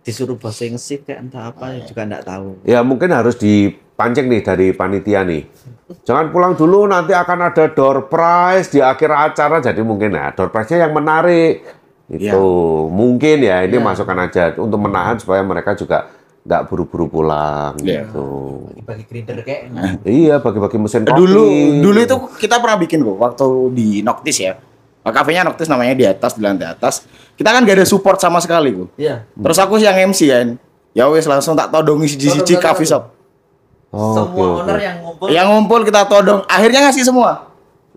[0.00, 2.48] disuruh bahasa ngesip kayak entah apa juga nggak tahu.
[2.64, 5.44] Ya mungkin harus dipancing nih dari panitia nih.
[6.08, 10.48] Jangan pulang dulu nanti akan ada door prize di akhir acara jadi mungkin nah door
[10.48, 11.60] prize-nya yang menarik.
[12.10, 12.36] Itu Iya.
[12.90, 13.84] mungkin ya ini Iya.
[13.84, 16.08] masukan aja untuk menahan supaya mereka juga
[16.40, 18.08] nggak buru-buru pulang Iya.
[18.08, 18.26] gitu.
[18.82, 19.62] Bagi grinder kayak
[20.02, 21.20] Iya bagi-bagi mesin kopi.
[21.20, 21.42] Dulu
[21.84, 24.56] dulu itu kita pernah bikin kok waktu di Noctis ya.
[25.00, 27.04] Kafenya Noctis namanya di atas di lantai atas.
[27.34, 28.88] Kita kan gak ada support sama sekali kok.
[28.96, 29.24] Iya.
[29.26, 30.48] Terus aku yang MC kan.
[30.90, 33.14] Ya wes langsung tak todongi siji-siji coffee shop.
[33.90, 34.62] Oh, Semua oke.
[34.62, 37.49] owner yang ngumpul Yang ngumpul kita todong, akhirnya ngasih semua.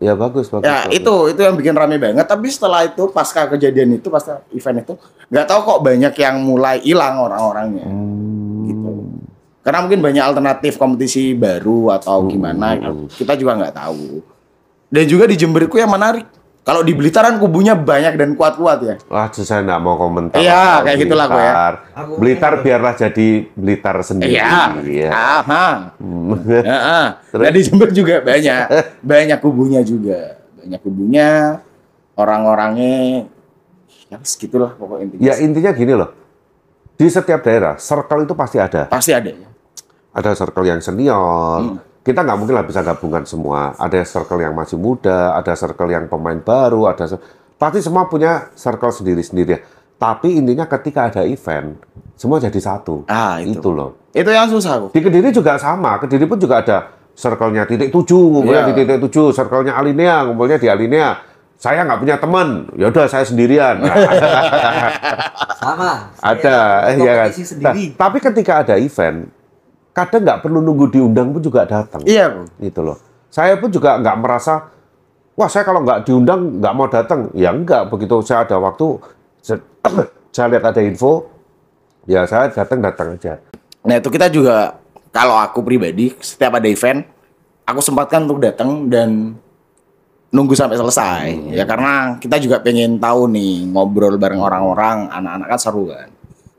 [0.03, 0.67] Ya bagus bagus.
[0.67, 0.99] Ya bagus.
[0.99, 2.27] itu itu yang bikin rame banget.
[2.27, 4.93] Tapi setelah itu pasca kejadian itu pasca event itu
[5.31, 7.87] nggak tahu kok banyak yang mulai hilang orang-orangnya.
[7.87, 8.67] Hmm.
[8.67, 8.91] Gitu.
[9.63, 12.29] Karena mungkin banyak alternatif kompetisi baru atau Hmm.
[12.29, 12.67] gimana
[13.07, 14.19] kita juga nggak tahu.
[14.91, 16.27] Dan juga di Jemberku yang menarik.
[16.63, 18.95] Kalau di Blitaran kubunya banyak dan kuat-kuat ya.
[19.11, 20.39] Wah, saya nggak mau komentar.
[20.39, 21.53] Iya, kayak gitulah aku ya.
[22.15, 22.53] Blitar.
[22.63, 24.39] Biarlah jadi Blitar sendiri.
[24.39, 24.79] Iya.
[24.79, 25.09] Iya.
[25.11, 25.67] Aha.
[25.99, 26.39] Hmm.
[26.39, 27.05] Heeh.
[27.43, 28.65] Nah, di Jember juga banyak,
[29.11, 31.59] banyak kubunya juga, banyak kubunya,
[32.13, 33.25] orang-orangnya,
[34.07, 35.21] ya segitulah pokok intinya.
[35.25, 36.13] Ya intinya gini loh.
[36.93, 38.85] Di setiap daerah, circle itu pasti ada.
[38.85, 39.33] Pasti ada.
[39.33, 39.49] ya.
[40.13, 41.59] Ada circle yang senior.
[41.59, 41.92] Hmm.
[42.03, 43.71] Kita nggak mungkin lah bisa gabungan semua.
[43.79, 47.07] Ada circle yang masih muda, ada circle yang pemain baru, ada
[47.55, 49.51] pasti semua punya circle sendiri-sendiri.
[49.55, 49.59] ya.
[49.95, 51.79] Tapi intinya ketika ada event,
[52.19, 53.07] semua jadi satu.
[53.07, 53.55] Ah itu.
[53.55, 53.95] Itu loh.
[54.11, 54.91] Itu yang susah.
[54.91, 55.95] Di Kediri juga sama.
[55.95, 58.69] Kediri pun juga ada circle-nya titik tujuh, ngumpulnya Iya.
[58.73, 61.23] di titik tujuh, circle-nya Alinea, ngumpulnya di Alinea.
[61.55, 63.79] Saya nggak punya teman, ya udah saya sendirian.
[65.63, 66.11] sama.
[66.19, 66.57] ada,
[66.91, 67.29] ya kan.
[67.63, 69.31] Nah, tapi ketika ada event,
[69.93, 72.01] kadang nggak perlu nunggu diundang pun juga datang.
[72.03, 72.49] Iya.
[72.57, 72.97] Gitu loh.
[73.29, 74.69] Saya pun juga nggak merasa,
[75.37, 77.29] wah saya kalau nggak diundang nggak mau datang.
[77.37, 78.97] Ya enggak, begitu saya ada waktu,
[79.41, 79.61] saya,
[80.35, 81.29] saya lihat ada info,
[82.09, 83.37] ya saya datang-datang aja.
[83.85, 84.77] Nah itu kita juga,
[85.13, 87.05] kalau aku pribadi, setiap ada event,
[87.65, 89.37] aku sempatkan untuk datang dan
[90.33, 91.53] nunggu sampai selesai.
[91.53, 96.09] Ya karena kita juga pengen tahu nih ngobrol bareng orang-orang, anak-anak kan seru kan.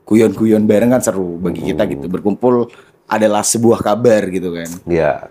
[0.05, 2.07] Guyon-guyon bareng kan seru bagi kita gitu.
[2.07, 2.71] Berkumpul
[3.05, 4.69] adalah sebuah kabar gitu kan.
[4.89, 5.29] Ya,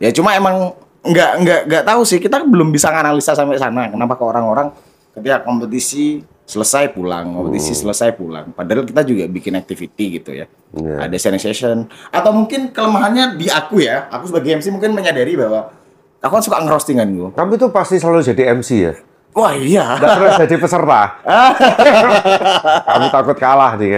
[0.00, 0.72] Ya cuma emang
[1.04, 3.92] nggak nggak nggak tahu sih kita belum bisa analisa sampai sana.
[3.92, 4.72] Kenapa ke orang-orang
[5.12, 8.50] ketika kompetisi selesai pulang, kompetisi selesai pulang.
[8.50, 10.46] Padahal kita juga bikin activity gitu ya.
[10.74, 11.06] Iya.
[11.06, 11.78] Ada sharing session.
[12.10, 14.10] Atau mungkin kelemahannya di aku ya.
[14.10, 15.70] Aku sebagai MC mungkin menyadari bahwa
[16.18, 17.28] aku kan suka ngerostingan gue.
[17.38, 18.94] kamu itu pasti selalu jadi MC ya?
[19.30, 19.94] Wah iya.
[19.96, 21.02] Nggak pernah jadi peserta?
[22.90, 23.90] kamu takut kalah nih.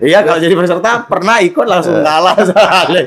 [0.00, 3.04] Iya kalau jadi peserta pernah ikut langsung kalah soalnya.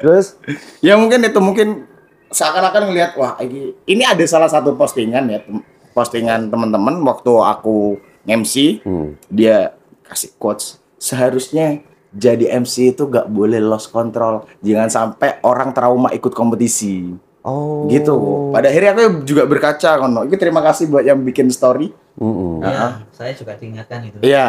[0.00, 0.40] Terus,
[0.80, 1.84] ya mungkin itu mungkin
[2.32, 5.44] seakan-akan ngelihat wah ini ini ada salah satu postingan ya
[5.92, 9.18] postingan teman-teman waktu aku MC Hmm.
[9.26, 9.74] dia
[10.06, 16.30] kasih quotes seharusnya jadi MC itu gak boleh lost control jangan sampai orang trauma ikut
[16.30, 17.12] kompetisi
[17.42, 17.86] oh.
[17.88, 18.14] gitu
[18.50, 22.60] pada akhirnya aku juga berkaca kono itu terima kasih buat yang bikin story Mm-mm.
[22.60, 24.20] Ya, saya juga diingatkan itu.
[24.20, 24.44] Iya,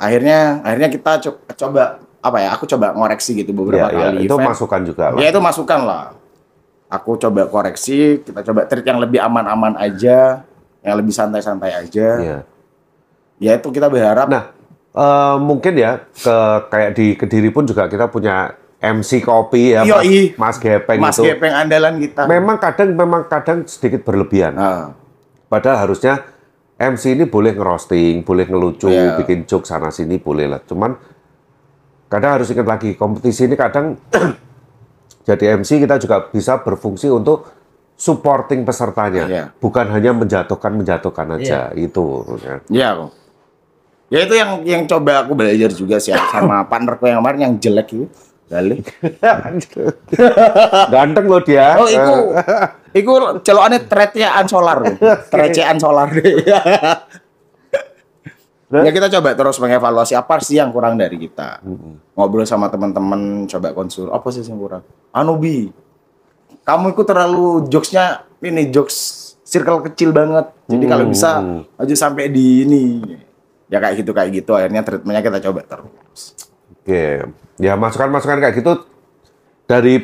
[0.00, 2.48] akhirnya akhirnya kita co- coba apa ya?
[2.56, 4.48] Aku coba ngoreksi gitu beberapa Ya, ya, kali itu event.
[4.48, 5.18] masukan juga lah.
[5.20, 6.04] Ya itu masukan lah.
[6.88, 10.48] Aku coba koreksi, kita coba treat yang lebih aman-aman aja,
[10.80, 12.08] yang lebih santai-santai aja.
[12.16, 12.38] Iya.
[13.36, 14.44] Ya itu kita berharap Nah,
[14.96, 16.36] eh, mungkin ya ke
[16.72, 20.20] kayak di Kediri pun juga kita punya MC kopi ya, Mas, Yoi.
[20.40, 21.28] Mas Gepeng Mas itu.
[21.28, 22.24] Gepeng andalan kita.
[22.24, 24.56] Memang kadang memang kadang sedikit berlebihan.
[24.56, 24.96] Ah,
[25.46, 26.24] Padahal harusnya
[26.80, 29.20] MC ini boleh ngerosting, boleh ngelucu, Iya.
[29.20, 30.64] bikin joke sana sini boleh lah.
[30.64, 30.96] Cuman
[32.08, 34.00] kadang harus ingat lagi kompetisi ini kadang
[35.28, 37.52] jadi MC kita juga bisa berfungsi untuk
[38.00, 39.44] supporting pesertanya, Iya.
[39.60, 42.24] bukan hanya menjatuhkan menjatuhkan aja itu.
[42.40, 42.54] ya.
[42.72, 43.10] Iya kok.
[44.08, 47.92] Ya itu yang yang coba aku belajar juga sih sama partnerku yang kemarin yang jelek
[47.92, 48.08] itu.
[48.50, 48.98] Balik.
[50.92, 51.78] Ganteng loh dia.
[51.78, 52.34] Oh, iku
[52.90, 53.12] iku
[53.46, 54.82] celokane thread-nya Ansolar.
[55.30, 56.10] Thread-nya Ansolar.
[58.70, 61.62] ya kita coba terus mengevaluasi apa sih yang kurang dari kita.
[62.18, 64.82] Ngobrol sama teman-teman, coba konsul apa sih yang kurang.
[65.14, 65.70] Anubi,
[66.66, 70.50] kamu itu terlalu jokesnya ini jokes circle kecil banget.
[70.66, 71.38] Jadi kalau bisa
[71.78, 72.82] aja sampai di ini.
[73.70, 76.49] Ya kayak gitu kayak gitu akhirnya treatmentnya kita coba terus.
[76.80, 77.04] Oke,
[77.56, 78.72] ya masukan-masukan kayak gitu
[79.64, 80.00] dari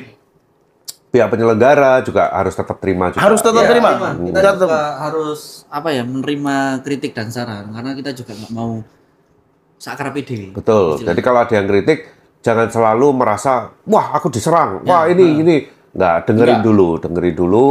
[1.09, 3.22] pihak penyelenggara juga harus tetap terima juga.
[3.22, 3.70] Harus tetap Ya.
[3.70, 3.91] terima.
[4.14, 4.55] kita Tetap.
[4.61, 8.85] juga harus apa ya menerima kritik dan saran karena kita juga nggak mau
[9.77, 11.01] sakrapi dewi Betul.
[11.01, 15.57] Jadi kalau ada yang kritik, jangan selalu merasa, wah aku diserang, wah Ya, ini ini,
[15.91, 16.66] nggak dengerin Nggak.
[16.66, 17.66] dulu, dengerin dulu,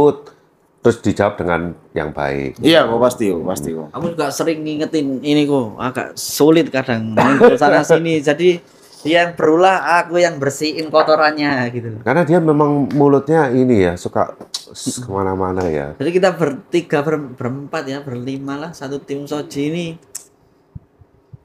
[0.80, 1.60] terus dijawab dengan
[1.92, 2.58] yang baik.
[2.58, 3.88] Iya, kok pasti, kok pasti kok.
[3.90, 7.14] Aku juga sering ngingetin ini kok agak sulit kadang
[7.56, 8.18] sana sini.
[8.20, 8.58] Jadi
[9.12, 12.00] yang berulah aku yang bersihin kotorannya gitu.
[12.02, 14.34] Karena dia memang mulutnya ini ya suka
[15.04, 15.94] ke mana-mana ya.
[16.00, 19.86] Jadi kita bertiga ber- berempat ya berlima lah satu tim soji ini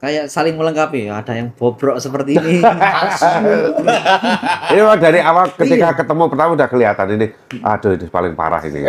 [0.02, 1.14] kayak saling melengkapi.
[1.14, 2.66] Ada yang bobrok seperti ini.
[4.74, 7.28] Ini dari awal ketika ketemu pertama udah kelihatan ini,
[7.62, 8.82] aduh ini paling parah ini.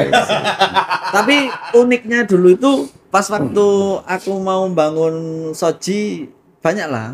[1.16, 2.73] Tapi uniknya dulu itu
[3.12, 3.68] pas waktu
[4.09, 6.33] aku mau bangun soji
[6.64, 7.12] banyak lah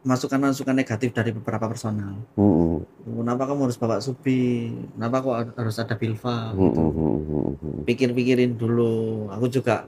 [0.00, 2.16] masukan-masukan negatif dari beberapa personal.
[2.40, 2.80] Mm-mm.
[3.04, 4.72] Kenapa kamu harus bawa Subi?
[4.96, 6.56] Kenapa kok harus ada Bilva?
[6.56, 6.80] Gitu.
[6.80, 7.84] Mm-mm.
[7.84, 9.28] Pikir-pikirin dulu.
[9.28, 9.84] Aku juga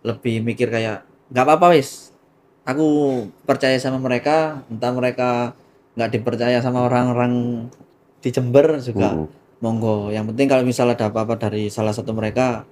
[0.00, 2.16] lebih mikir kayak nggak apa-apa wis.
[2.64, 2.86] Aku
[3.44, 4.64] percaya sama mereka.
[4.72, 5.52] Entah mereka
[6.00, 7.66] nggak dipercaya sama orang-orang
[8.24, 9.60] di Jember juga Mm-mm.
[9.60, 10.08] monggo.
[10.08, 12.64] Yang penting kalau misalnya ada apa-apa dari salah satu mereka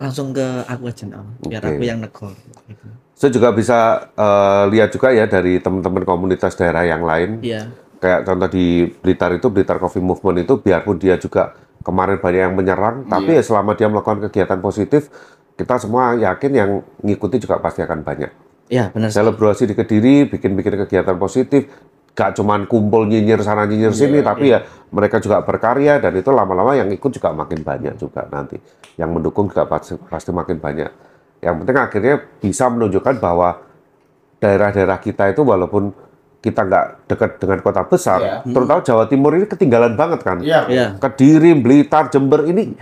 [0.00, 1.04] langsung ke aku aja
[1.44, 1.76] biar Oke.
[1.76, 2.32] aku yang negor.
[2.64, 2.88] Gitu.
[3.20, 7.44] Saya juga bisa eh, lihat juga ya dari teman-teman komunitas daerah yang lain.
[7.44, 7.68] Iya.
[8.00, 11.52] Kayak contoh di Blitar itu, Blitar Coffee Movement itu, biarpun dia juga
[11.84, 15.12] kemarin banyak yang menyerang, tapi ya selama dia melakukan kegiatan positif,
[15.52, 16.70] kita semua yakin yang
[17.04, 18.32] ngikuti juga pasti akan banyak.
[18.72, 19.12] Iya benar.
[19.12, 21.68] Selebrasi di Kediri, bikin-bikin kegiatan positif,
[22.16, 24.64] gak cuman kumpul nyinyir sana nyinyir sini, tapi ya
[24.96, 28.56] mereka juga berkarya dan itu lama-lama yang ikut juga makin banyak juga nanti.
[28.96, 31.09] Yang mendukung juga pasti, pasti makin banyak.
[31.40, 33.48] Yang penting akhirnya bisa menunjukkan bahwa
[34.40, 35.92] daerah-daerah kita itu walaupun
[36.40, 38.36] kita nggak dekat dengan kota besar, Iya.
[38.48, 40.40] terutama Jawa Timur ini ketinggalan banget kan.
[40.40, 40.64] Iya.
[40.68, 40.86] Iya.
[40.96, 42.72] Kediri, Blitar, Jember ini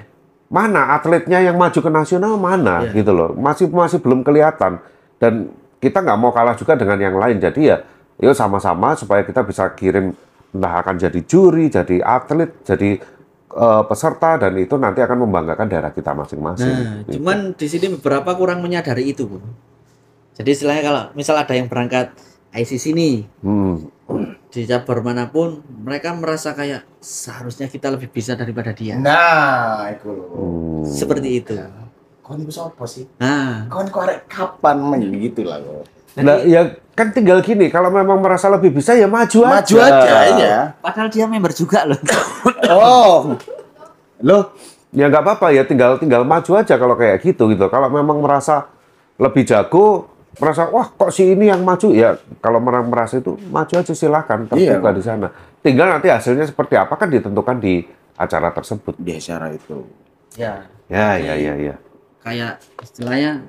[0.49, 3.05] mana atletnya yang maju ke nasional mana Iya.
[3.05, 4.81] gitu loh masih masih belum kelihatan
[5.21, 7.77] dan kita nggak mau kalah juga dengan yang lain jadi ya
[8.17, 10.17] yuk sama-sama supaya kita bisa kirim
[10.49, 12.97] entah akan jadi juri jadi atlet jadi
[13.59, 17.19] eh, peserta dan itu nanti akan membanggakan daerah kita masing-masing Nah, Gitu.
[17.19, 19.43] cuman di sini beberapa kurang menyadari itu, Bu.
[20.33, 22.15] Jadi istilahnya kalau misal ada yang berangkat
[22.49, 23.91] ICC nih Hmm,
[24.49, 28.95] di cabur mana pun, mereka merasa kayak seharusnya kita lebih bisa daripada dia.
[28.97, 30.29] Nah, itu loh.
[30.33, 30.87] hmm.
[30.87, 31.55] Seperti itu.
[32.23, 33.05] Kau ini bisa apa sih?
[33.19, 33.91] Nah, Kau ini
[34.25, 35.98] kapan main gitu lah kok.
[36.17, 40.47] Nah, ya kan tinggal gini kalau memang merasa lebih bisa ya maju, Maju aja aja
[40.47, 40.63] ya.
[40.79, 42.01] padahal dia member juga loh.
[42.69, 43.39] Oh.
[44.19, 44.51] Loh,
[44.91, 48.67] ya nggak apa-apa ya tinggal tinggal maju aja kalau kayak gitu gitu kalau memang merasa
[49.15, 53.75] lebih jago merasa wah kok si ini yang maju ya kalau merang merasa itu maju
[53.75, 54.79] aja silahkan Iya.
[54.79, 55.29] terbuka di sana
[55.61, 57.83] tinggal nanti hasilnya seperti apa kan ditentukan di
[58.15, 59.83] acara tersebut di acara itu.
[60.35, 61.75] ya, ya ya ya ya
[62.21, 63.43] kayak istilahnya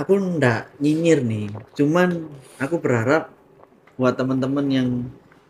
[0.00, 1.52] aku ndak nyinyir nih.
[1.76, 3.28] Cuman aku berharap
[4.00, 4.88] buat teman-teman yang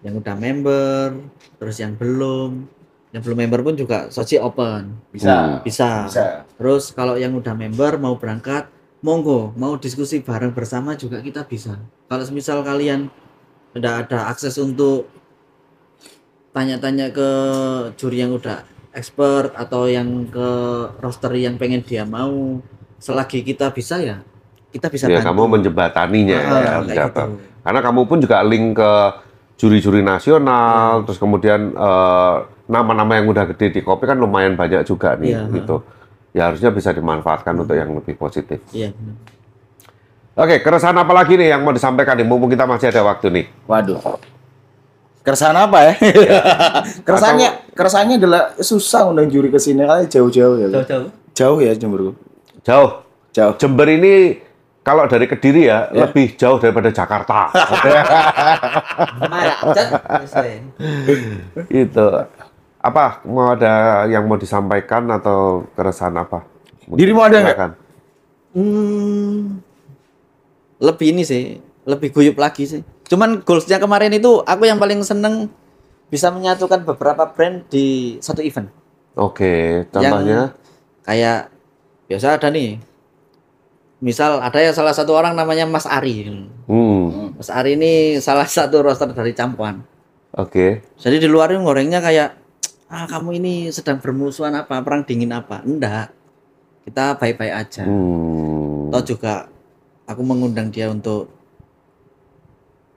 [0.02, 1.22] yang udah member,
[1.62, 2.66] terus yang belum,
[3.14, 4.98] yang belum member pun juga Soci open.
[5.14, 5.62] Bisa.
[5.62, 6.10] Bisa.
[6.10, 6.26] Bisa.
[6.58, 8.66] Terus kalau yang udah member mau berangkat,
[9.06, 11.78] monggo, mau diskusi bareng bersama juga kita bisa.
[12.10, 13.12] Kalau misal kalian
[13.76, 15.06] udah ada akses untuk
[16.50, 17.30] tanya-tanya ke
[17.94, 20.48] juri yang udah expert atau yang ke
[20.98, 22.58] roster yang pengen dia mau,
[22.98, 24.26] selagi kita bisa ya,
[24.70, 25.26] kita bisa ya bantu.
[25.28, 27.10] kamu menjembataninya Ah, ya menjawab.
[27.10, 27.22] gitu.
[27.60, 28.92] karena kamu pun juga link ke
[29.56, 35.14] juri-juri nasional terus kemudian eh, nama-nama yang udah gede di kopi kan lumayan banyak juga
[35.14, 35.42] nih Iya.
[35.52, 35.76] gitu
[36.30, 38.90] ya harusnya bisa dimanfaatkan untuk yang lebih positif Iya.
[38.90, 39.16] benar.
[40.38, 42.24] Oke, keresahan apa lagi nih yang mau disampaikan nih?
[42.24, 43.44] Mumpung kita masih ada waktu nih.
[43.66, 43.98] Waduh.
[45.20, 45.92] Keresahan apa ya?
[47.06, 50.68] keresahannya, keresahannya adalah susah undang juri ke sini kali jauh-jauh ya.
[50.72, 51.08] Jauh-jauh.
[51.34, 52.16] Jauh ya Jember.
[52.64, 52.90] Jauh.
[53.30, 53.52] Jauh.
[53.60, 54.40] Jember ini
[54.90, 57.54] kalau dari Kediri ya, lebih jauh daripada Jakarta.
[60.18, 60.58] Selesai.
[61.70, 62.06] itu.
[62.82, 66.42] Apa mau ada yang mau disampaikan atau keresahan apa?
[66.90, 67.58] Dirimu ada nggak?
[68.50, 69.62] Hmm,
[70.82, 72.82] lebih ini sih, lebih guyup lagi sih.
[73.06, 75.46] Cuman goalsnya kemarin itu aku yang paling seneng
[76.10, 78.66] bisa menyatukan beberapa brand di satu event.
[79.14, 80.50] Oke, contohnya
[81.06, 81.50] Kayak
[82.10, 82.89] biasa ada nih.
[84.00, 86.24] Misal ada ya salah satu orang namanya Mas Ari.
[86.64, 89.84] hmm, Mas Ari ini salah satu roster dari Campuan.
[90.32, 90.80] oke.
[90.96, 92.38] Jadi di luar itu gorengnya kayak
[92.88, 95.60] ah kamu ini sedang bermusuhan apa, perang dingin apa?
[95.60, 96.16] Enggak.
[96.80, 97.84] Kita baik-baik aja.
[97.84, 98.88] Hmm.
[98.88, 99.46] Atau juga
[100.08, 101.28] aku mengundang dia untuk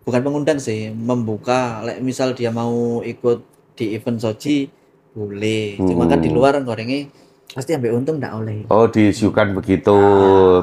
[0.04, 3.44] bukan mengundang sih, membuka like, misal dia mau ikut
[3.76, 4.72] di event Sochi
[5.12, 5.78] boleh.
[5.78, 6.38] Cuma kan di Hmm.
[6.38, 7.12] luar gorengnya
[7.50, 8.66] pasti ambil untung enggak oleh.
[8.66, 9.94] Oh, diisukan begitu.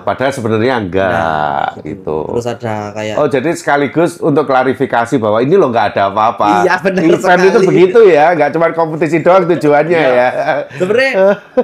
[0.02, 2.26] Padahal sebenarnya enggak gitu.
[2.34, 6.64] Terus ada kayak Oh, jadi sekaligus untuk klarifikasi bahwa ini loh nggak ada apa-apa.
[6.64, 7.46] Iya, benar Event sekali.
[7.46, 10.10] itu begitu ya, nggak cuma kompetisi doang tujuannya Iya.
[10.10, 10.28] ya.
[10.74, 11.12] sebenarnya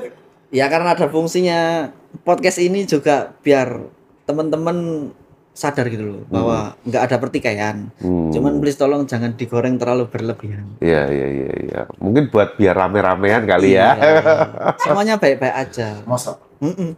[0.62, 1.90] ya karena ada fungsinya
[2.22, 3.82] podcast ini juga biar
[4.24, 5.10] teman-teman
[5.56, 7.88] sadar gitu loh bahwa nggak ada pertikaian.
[7.96, 8.28] Hmm.
[8.28, 10.76] Cuman please tolong jangan digoreng terlalu berlebihan.
[10.84, 11.80] Iya, iya, iya, iya.
[11.96, 13.96] Mungkin buat biar rame-ramean kali ya.
[13.96, 14.20] Iya.
[14.84, 16.04] Semuanya baik-baik aja.
[16.04, 16.36] Masa?
[16.60, 16.92] Mm-mm.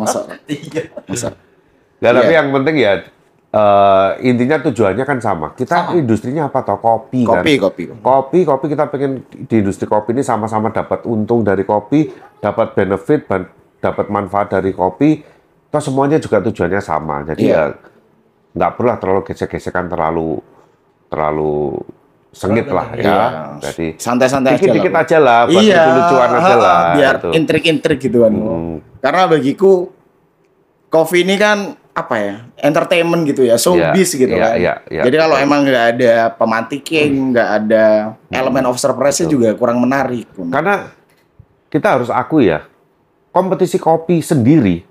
[0.00, 0.24] Masa?
[1.04, 1.28] Masa?
[2.00, 2.38] Nggak, tapi Iya.
[2.40, 2.92] yang penting ya
[3.56, 5.52] eh, intinya tujuannya kan sama.
[5.52, 6.00] Kita Sama.
[6.00, 6.80] industrinya apa toh?
[6.80, 7.44] Kopi, kan.
[7.44, 7.82] Kopi, kopi.
[8.00, 12.08] Kopi, kopi kita pengen di industri kopi ini sama-sama dapat untung dari kopi,
[12.40, 13.28] dapat benefit,
[13.84, 15.35] dapat manfaat dari kopi.
[15.76, 17.20] Toh semuanya juga tujuannya sama.
[17.28, 17.76] Jadi Iya.
[17.76, 17.76] ya
[18.56, 20.40] nggak perlu terlalu gesek-gesekan terlalu
[21.12, 21.76] terlalu
[22.32, 23.04] sengit lah ya.
[23.04, 23.24] Iya.
[23.60, 25.04] Jadi Santai-santai aja dikit-dikit lah.
[25.04, 26.80] aja lah, buat Iya, lucu-lucuan aja lah.
[26.96, 27.28] biar gitu.
[27.36, 28.32] intrik-intrik gitu kan.
[28.32, 28.74] Hmm.
[29.04, 29.92] Karena bagiku
[30.88, 35.02] kopi ini kan apa ya entertainment gitu ya showbiz Iya, gitu iya, kan iya, iya.
[35.08, 37.84] jadi kalau emang nggak ada pemantiking nggak ada
[38.28, 40.92] elemen of surprise juga kurang menarik Karena
[41.68, 42.64] kita harus akui ya,
[43.28, 44.84] kompetisi kopi sendiri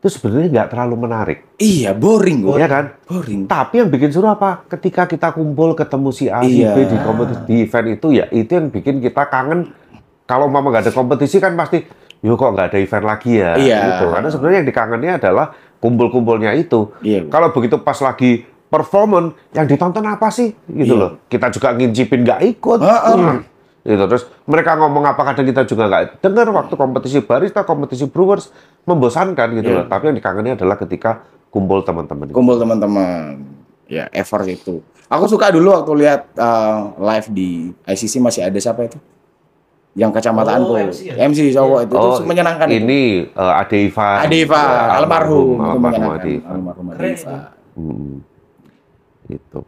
[0.00, 2.84] itu sebenarnya nggak terlalu menarik, iya boring kok ya kan?
[3.04, 4.64] boring Tapi yang bikin seru apa?
[4.64, 6.72] Ketika kita kumpul ketemu si A, si Iya.
[6.72, 9.76] B di kompetisi di event itu ya itu yang bikin kita kangen.
[10.24, 11.84] Kalau mama nggak ada kompetisi kan pasti,
[12.24, 13.60] yo kok nggak ada event lagi ya?
[13.60, 13.78] Iya.
[13.92, 14.04] Gitu.
[14.08, 15.46] Karena sebenarnya yang dikangennya adalah
[15.76, 16.96] kumpul-kumpulnya itu.
[17.04, 17.28] Iya.
[17.28, 20.54] Kalau begitu pas lagi performance, yang ditonton apa sih?
[20.64, 21.02] Gitu Iya.
[21.02, 21.10] loh.
[21.28, 22.78] Kita juga ngincipin nggak ikut.
[22.80, 23.16] Heeh.
[23.20, 23.38] Hmm.
[23.80, 24.04] Gitu.
[24.04, 28.52] Terus mereka ngomong apa kadang kita juga nggak dengar waktu kompetisi barista, kompetisi brewers
[28.84, 29.84] membosankan gitu loh.
[29.88, 32.30] Tapi yang dikangenin adalah ketika kumpul teman-teman.
[32.30, 33.42] kumpul teman-teman
[33.90, 34.78] ya effort itu
[35.10, 38.98] aku suka dulu waktu lihat uh, live di ICC masih ada siapa itu
[39.98, 41.14] yang kecamatanku Oh, MC ya?
[41.26, 42.78] MC cowok itu, itu menyenangkan itu.
[42.78, 43.02] Ini
[43.34, 44.22] eh, Ade Iva.
[44.22, 46.14] Ade Iva, Ya, almarhum, almarhum menyenangkan.
[46.22, 46.48] Ade Iva.
[46.54, 47.36] Almarhum Ade Iva.
[47.74, 48.14] Hmm.
[49.26, 49.60] Itu.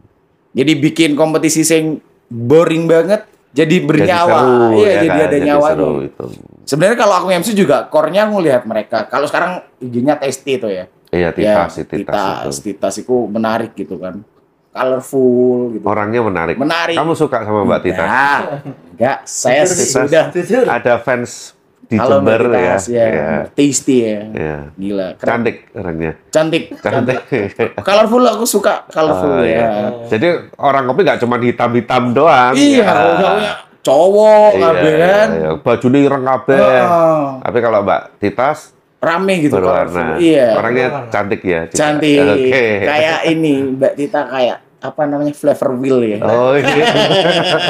[0.55, 1.99] Jadi bikin kompetisi sing
[2.31, 4.39] boring banget jadi bernyawa.
[4.41, 5.17] seru, iya, ya jadi kan?
[5.21, 5.75] ada Jadi nyawanya.
[5.77, 6.25] seru itu.
[6.65, 9.05] Sebenarnya kalau aku MC juga core-nya ngelihat mereka.
[9.05, 10.85] Kalau sekarang IG-nya Tasty itu ya.
[11.13, 12.73] Iya, ya, Titas, Titas, Titas, itu.
[12.73, 14.25] Titas itu menarik gitu kan.
[14.73, 15.85] Colorful gitu.
[15.85, 16.57] Orangnya menarik.
[16.57, 16.97] Menarik.
[16.97, 18.09] Kamu suka sama Mbak Titas?
[18.09, 18.41] Enggak,
[18.89, 19.17] enggak.
[19.29, 20.65] Saya sudah Jujur.
[20.65, 21.52] ada fans
[21.93, 22.75] di Kalau Jember Mbak ya.
[22.89, 23.05] Ya.
[23.05, 23.27] Iya.
[23.53, 24.19] Tasty ya.
[24.27, 24.57] Iya.
[24.73, 25.29] Gila, keren.
[25.29, 26.11] Cantik orangnya.
[26.27, 26.63] Cantik.
[26.75, 27.17] Cantik.
[27.87, 29.47] Colorful aku suka colorful Oh, ya.
[29.47, 29.67] iya.
[30.07, 30.27] Jadi
[30.57, 32.53] orang kopi nggak cuma hitam-hitam doang.
[32.53, 33.53] Iya, ya.
[33.79, 35.27] cowok Iya, kabeh kan.
[35.29, 35.49] iya.
[35.55, 36.57] Bajunya ireng kabeh.
[36.57, 37.23] Heeh.
[37.43, 38.59] Tapi kalau Mbak Titas
[38.97, 39.85] Rame gitu berwarna.
[39.85, 40.07] colorful.
[40.17, 40.47] Iya.
[40.55, 41.59] Orangnya cantik ya.
[41.67, 41.77] Tita.
[41.77, 42.17] Cantik.
[42.25, 42.65] Oke.
[42.81, 46.17] Kayak ini Mbak Tita kayak apa namanya flavor wheel ya.
[46.19, 46.85] Oh iya.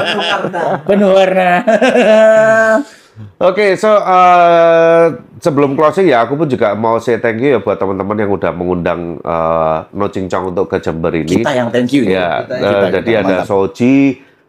[0.87, 1.61] Penuh warna.
[3.37, 5.05] Oke, so uh,
[5.37, 8.51] sebelum closing ya, aku pun juga mau say thank you ya buat teman-teman yang udah
[8.51, 11.29] mengundang uh, No Cincong untuk ke Jember ini.
[11.37, 13.45] Kita yang thank you Ya, Kita- eh, kita- jadi kita, ada mantap.
[13.45, 13.95] Soji,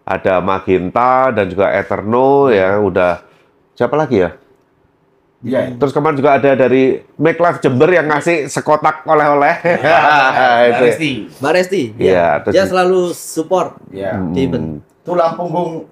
[0.02, 3.20] ada Magenta dan juga Eterno ya, udah
[3.72, 4.30] siapa lagi ya?
[5.40, 5.76] Iya.
[5.76, 6.84] Terus kemarin juga ada dari
[7.14, 9.60] Make Life Jember yang ngasih sekotak oleh-oleh.
[10.72, 10.84] Itu.
[10.88, 11.10] Pasti.
[11.36, 11.82] Mbak Resti.
[12.00, 14.16] Iya, terus- Dia selalu support Ya.
[14.16, 14.80] di event.
[15.04, 15.84] Tulang punggung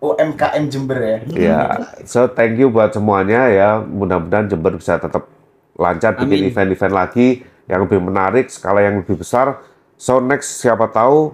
[0.00, 1.18] UMKM Jember ya.
[1.32, 1.60] Ya,
[2.04, 3.70] so thank you buat semuanya ya.
[3.80, 5.26] Mudah-mudahan Jember bisa tetap
[5.76, 6.50] lancar bikin Amin.
[6.52, 7.28] event-event lagi
[7.66, 9.60] yang lebih menarik, skala yang lebih besar.
[9.96, 11.32] So next siapa tahu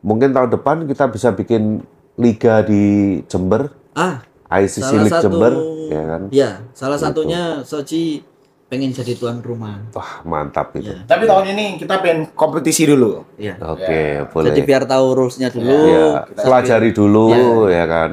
[0.00, 1.84] mungkin tahun depan kita bisa bikin
[2.16, 5.52] liga di Jember, Ah, ICC salah League satu Jember,
[5.88, 6.22] ya kan?
[6.32, 8.24] Ya, salah satunya Sochi
[8.70, 9.82] pengen jadi tuan rumah.
[9.90, 10.94] Wah, mantap itu.
[10.94, 11.02] Ya.
[11.02, 13.26] Tapi tahun ini kita pengen kompetisi dulu.
[13.34, 13.58] Iya.
[13.58, 14.46] Oke, boleh.
[14.54, 15.74] Jadi biar tahu rules-nya dulu.
[15.90, 17.26] Ya, kita pelajari dulu
[17.66, 18.10] ya kan.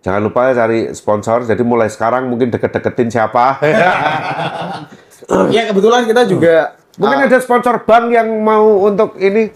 [0.00, 1.44] Jangan lupa cari sponsor.
[1.44, 3.60] Jadi mulai sekarang mungkin deket-deketin siapa.
[5.52, 9.52] Ya kebetulan kita juga mungkin ada sponsor bank yang mau untuk ini.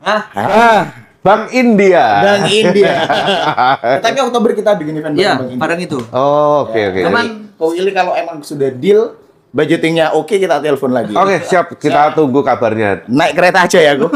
[0.00, 0.80] Ah, Ah,
[1.20, 2.24] Bank India.
[2.24, 3.04] Bank India.
[4.08, 5.60] Tapi Oktober kita bikin event iya, bareng Bank India.
[5.60, 5.98] bareng itu.
[6.08, 7.00] Oh, oke oke.
[7.04, 7.26] Cuman
[7.60, 9.20] Ko Willy kalau emang sudah deal
[9.50, 11.14] budgetingnya oke kita telepon lagi.
[11.14, 11.74] Oke, siap.
[11.78, 13.06] Kita tunggu kabarnya.
[13.10, 14.06] Naik kereta aja ya, Ko.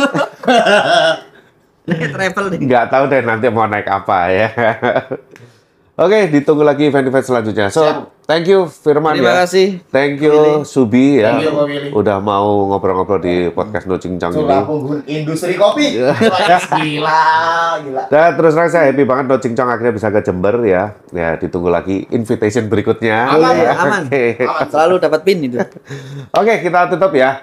[1.84, 2.58] Travel nih.
[2.64, 4.48] Nggak tahu deh nanti mau naik apa ya.
[5.94, 7.70] Oke, ditunggu lagi event-event selanjutnya.
[7.70, 9.46] So, thank you Firman Terima ya.
[9.46, 9.78] kasih.
[9.94, 11.38] Thank you Subi ya.
[11.38, 11.94] Thank you.
[11.94, 14.58] Udah mau ngobrol-ngobrol di podcast No Cincang ini.
[15.22, 16.02] Industri kopi.
[16.02, 16.10] Iya.
[16.82, 17.22] Gila,
[17.86, 18.02] gila.
[18.10, 20.98] Dan terus terang saya happy banget No Cincang akhirnya bisa ke Jember ya.
[21.14, 23.30] Ya, ditunggu lagi invitation berikutnya.
[23.30, 24.02] Aman, Ya, aman.
[24.10, 24.42] Oke.
[24.74, 25.62] Selalu dapat pin itu.
[26.42, 27.38] Oke, kita tutup ya.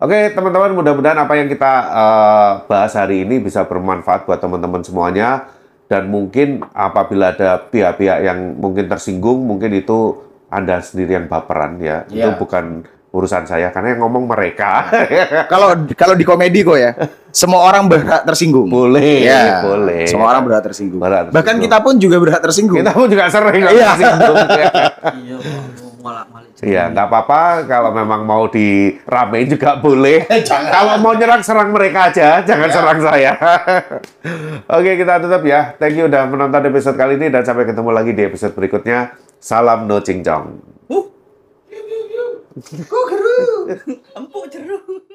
[0.00, 5.52] Oke, teman-teman, mudah-mudahan apa yang kita eh, bahas hari ini bisa bermanfaat buat teman-teman semuanya.
[5.84, 10.16] Dan mungkin apabila ada pihak-pihak yang mungkin tersinggung, mungkin itu
[10.48, 12.06] Anda sendiri yang baperan ya.
[12.06, 12.38] Itu Iya.
[12.38, 12.82] bukan
[13.14, 14.90] urusan saya, karena yang ngomong mereka.
[15.52, 16.98] Kalau kalau di komedi kok ya,
[17.30, 18.66] semua orang berhak tersinggung.
[18.66, 20.02] boleh, Iya, boleh.
[20.10, 20.98] Semua orang berhak tersinggung.
[20.98, 21.38] Berhak tersinggung.
[21.38, 22.78] Bahkan kita pun juga berhak tersinggung.
[22.80, 23.88] Kita pun juga sering Iya.
[23.94, 24.36] tersinggung.
[25.14, 25.36] Iya,
[26.04, 26.52] malah malah.
[26.60, 27.64] Iya, nggak apa-apa.
[27.64, 30.28] Kalau memang mau diramein juga boleh.
[30.48, 30.68] Jangan.
[30.68, 32.44] Kalau mau nyerang, serang mereka aja.
[32.44, 33.32] Jangan serang saya.
[34.76, 35.72] Oke, kita tutup ya.
[35.80, 37.32] Thank you udah menonton episode kali ini.
[37.32, 39.16] Dan sampai ketemu lagi di episode berikutnya.
[39.40, 40.76] Salam no cincong.
[44.14, 45.10] Empuk jeruk.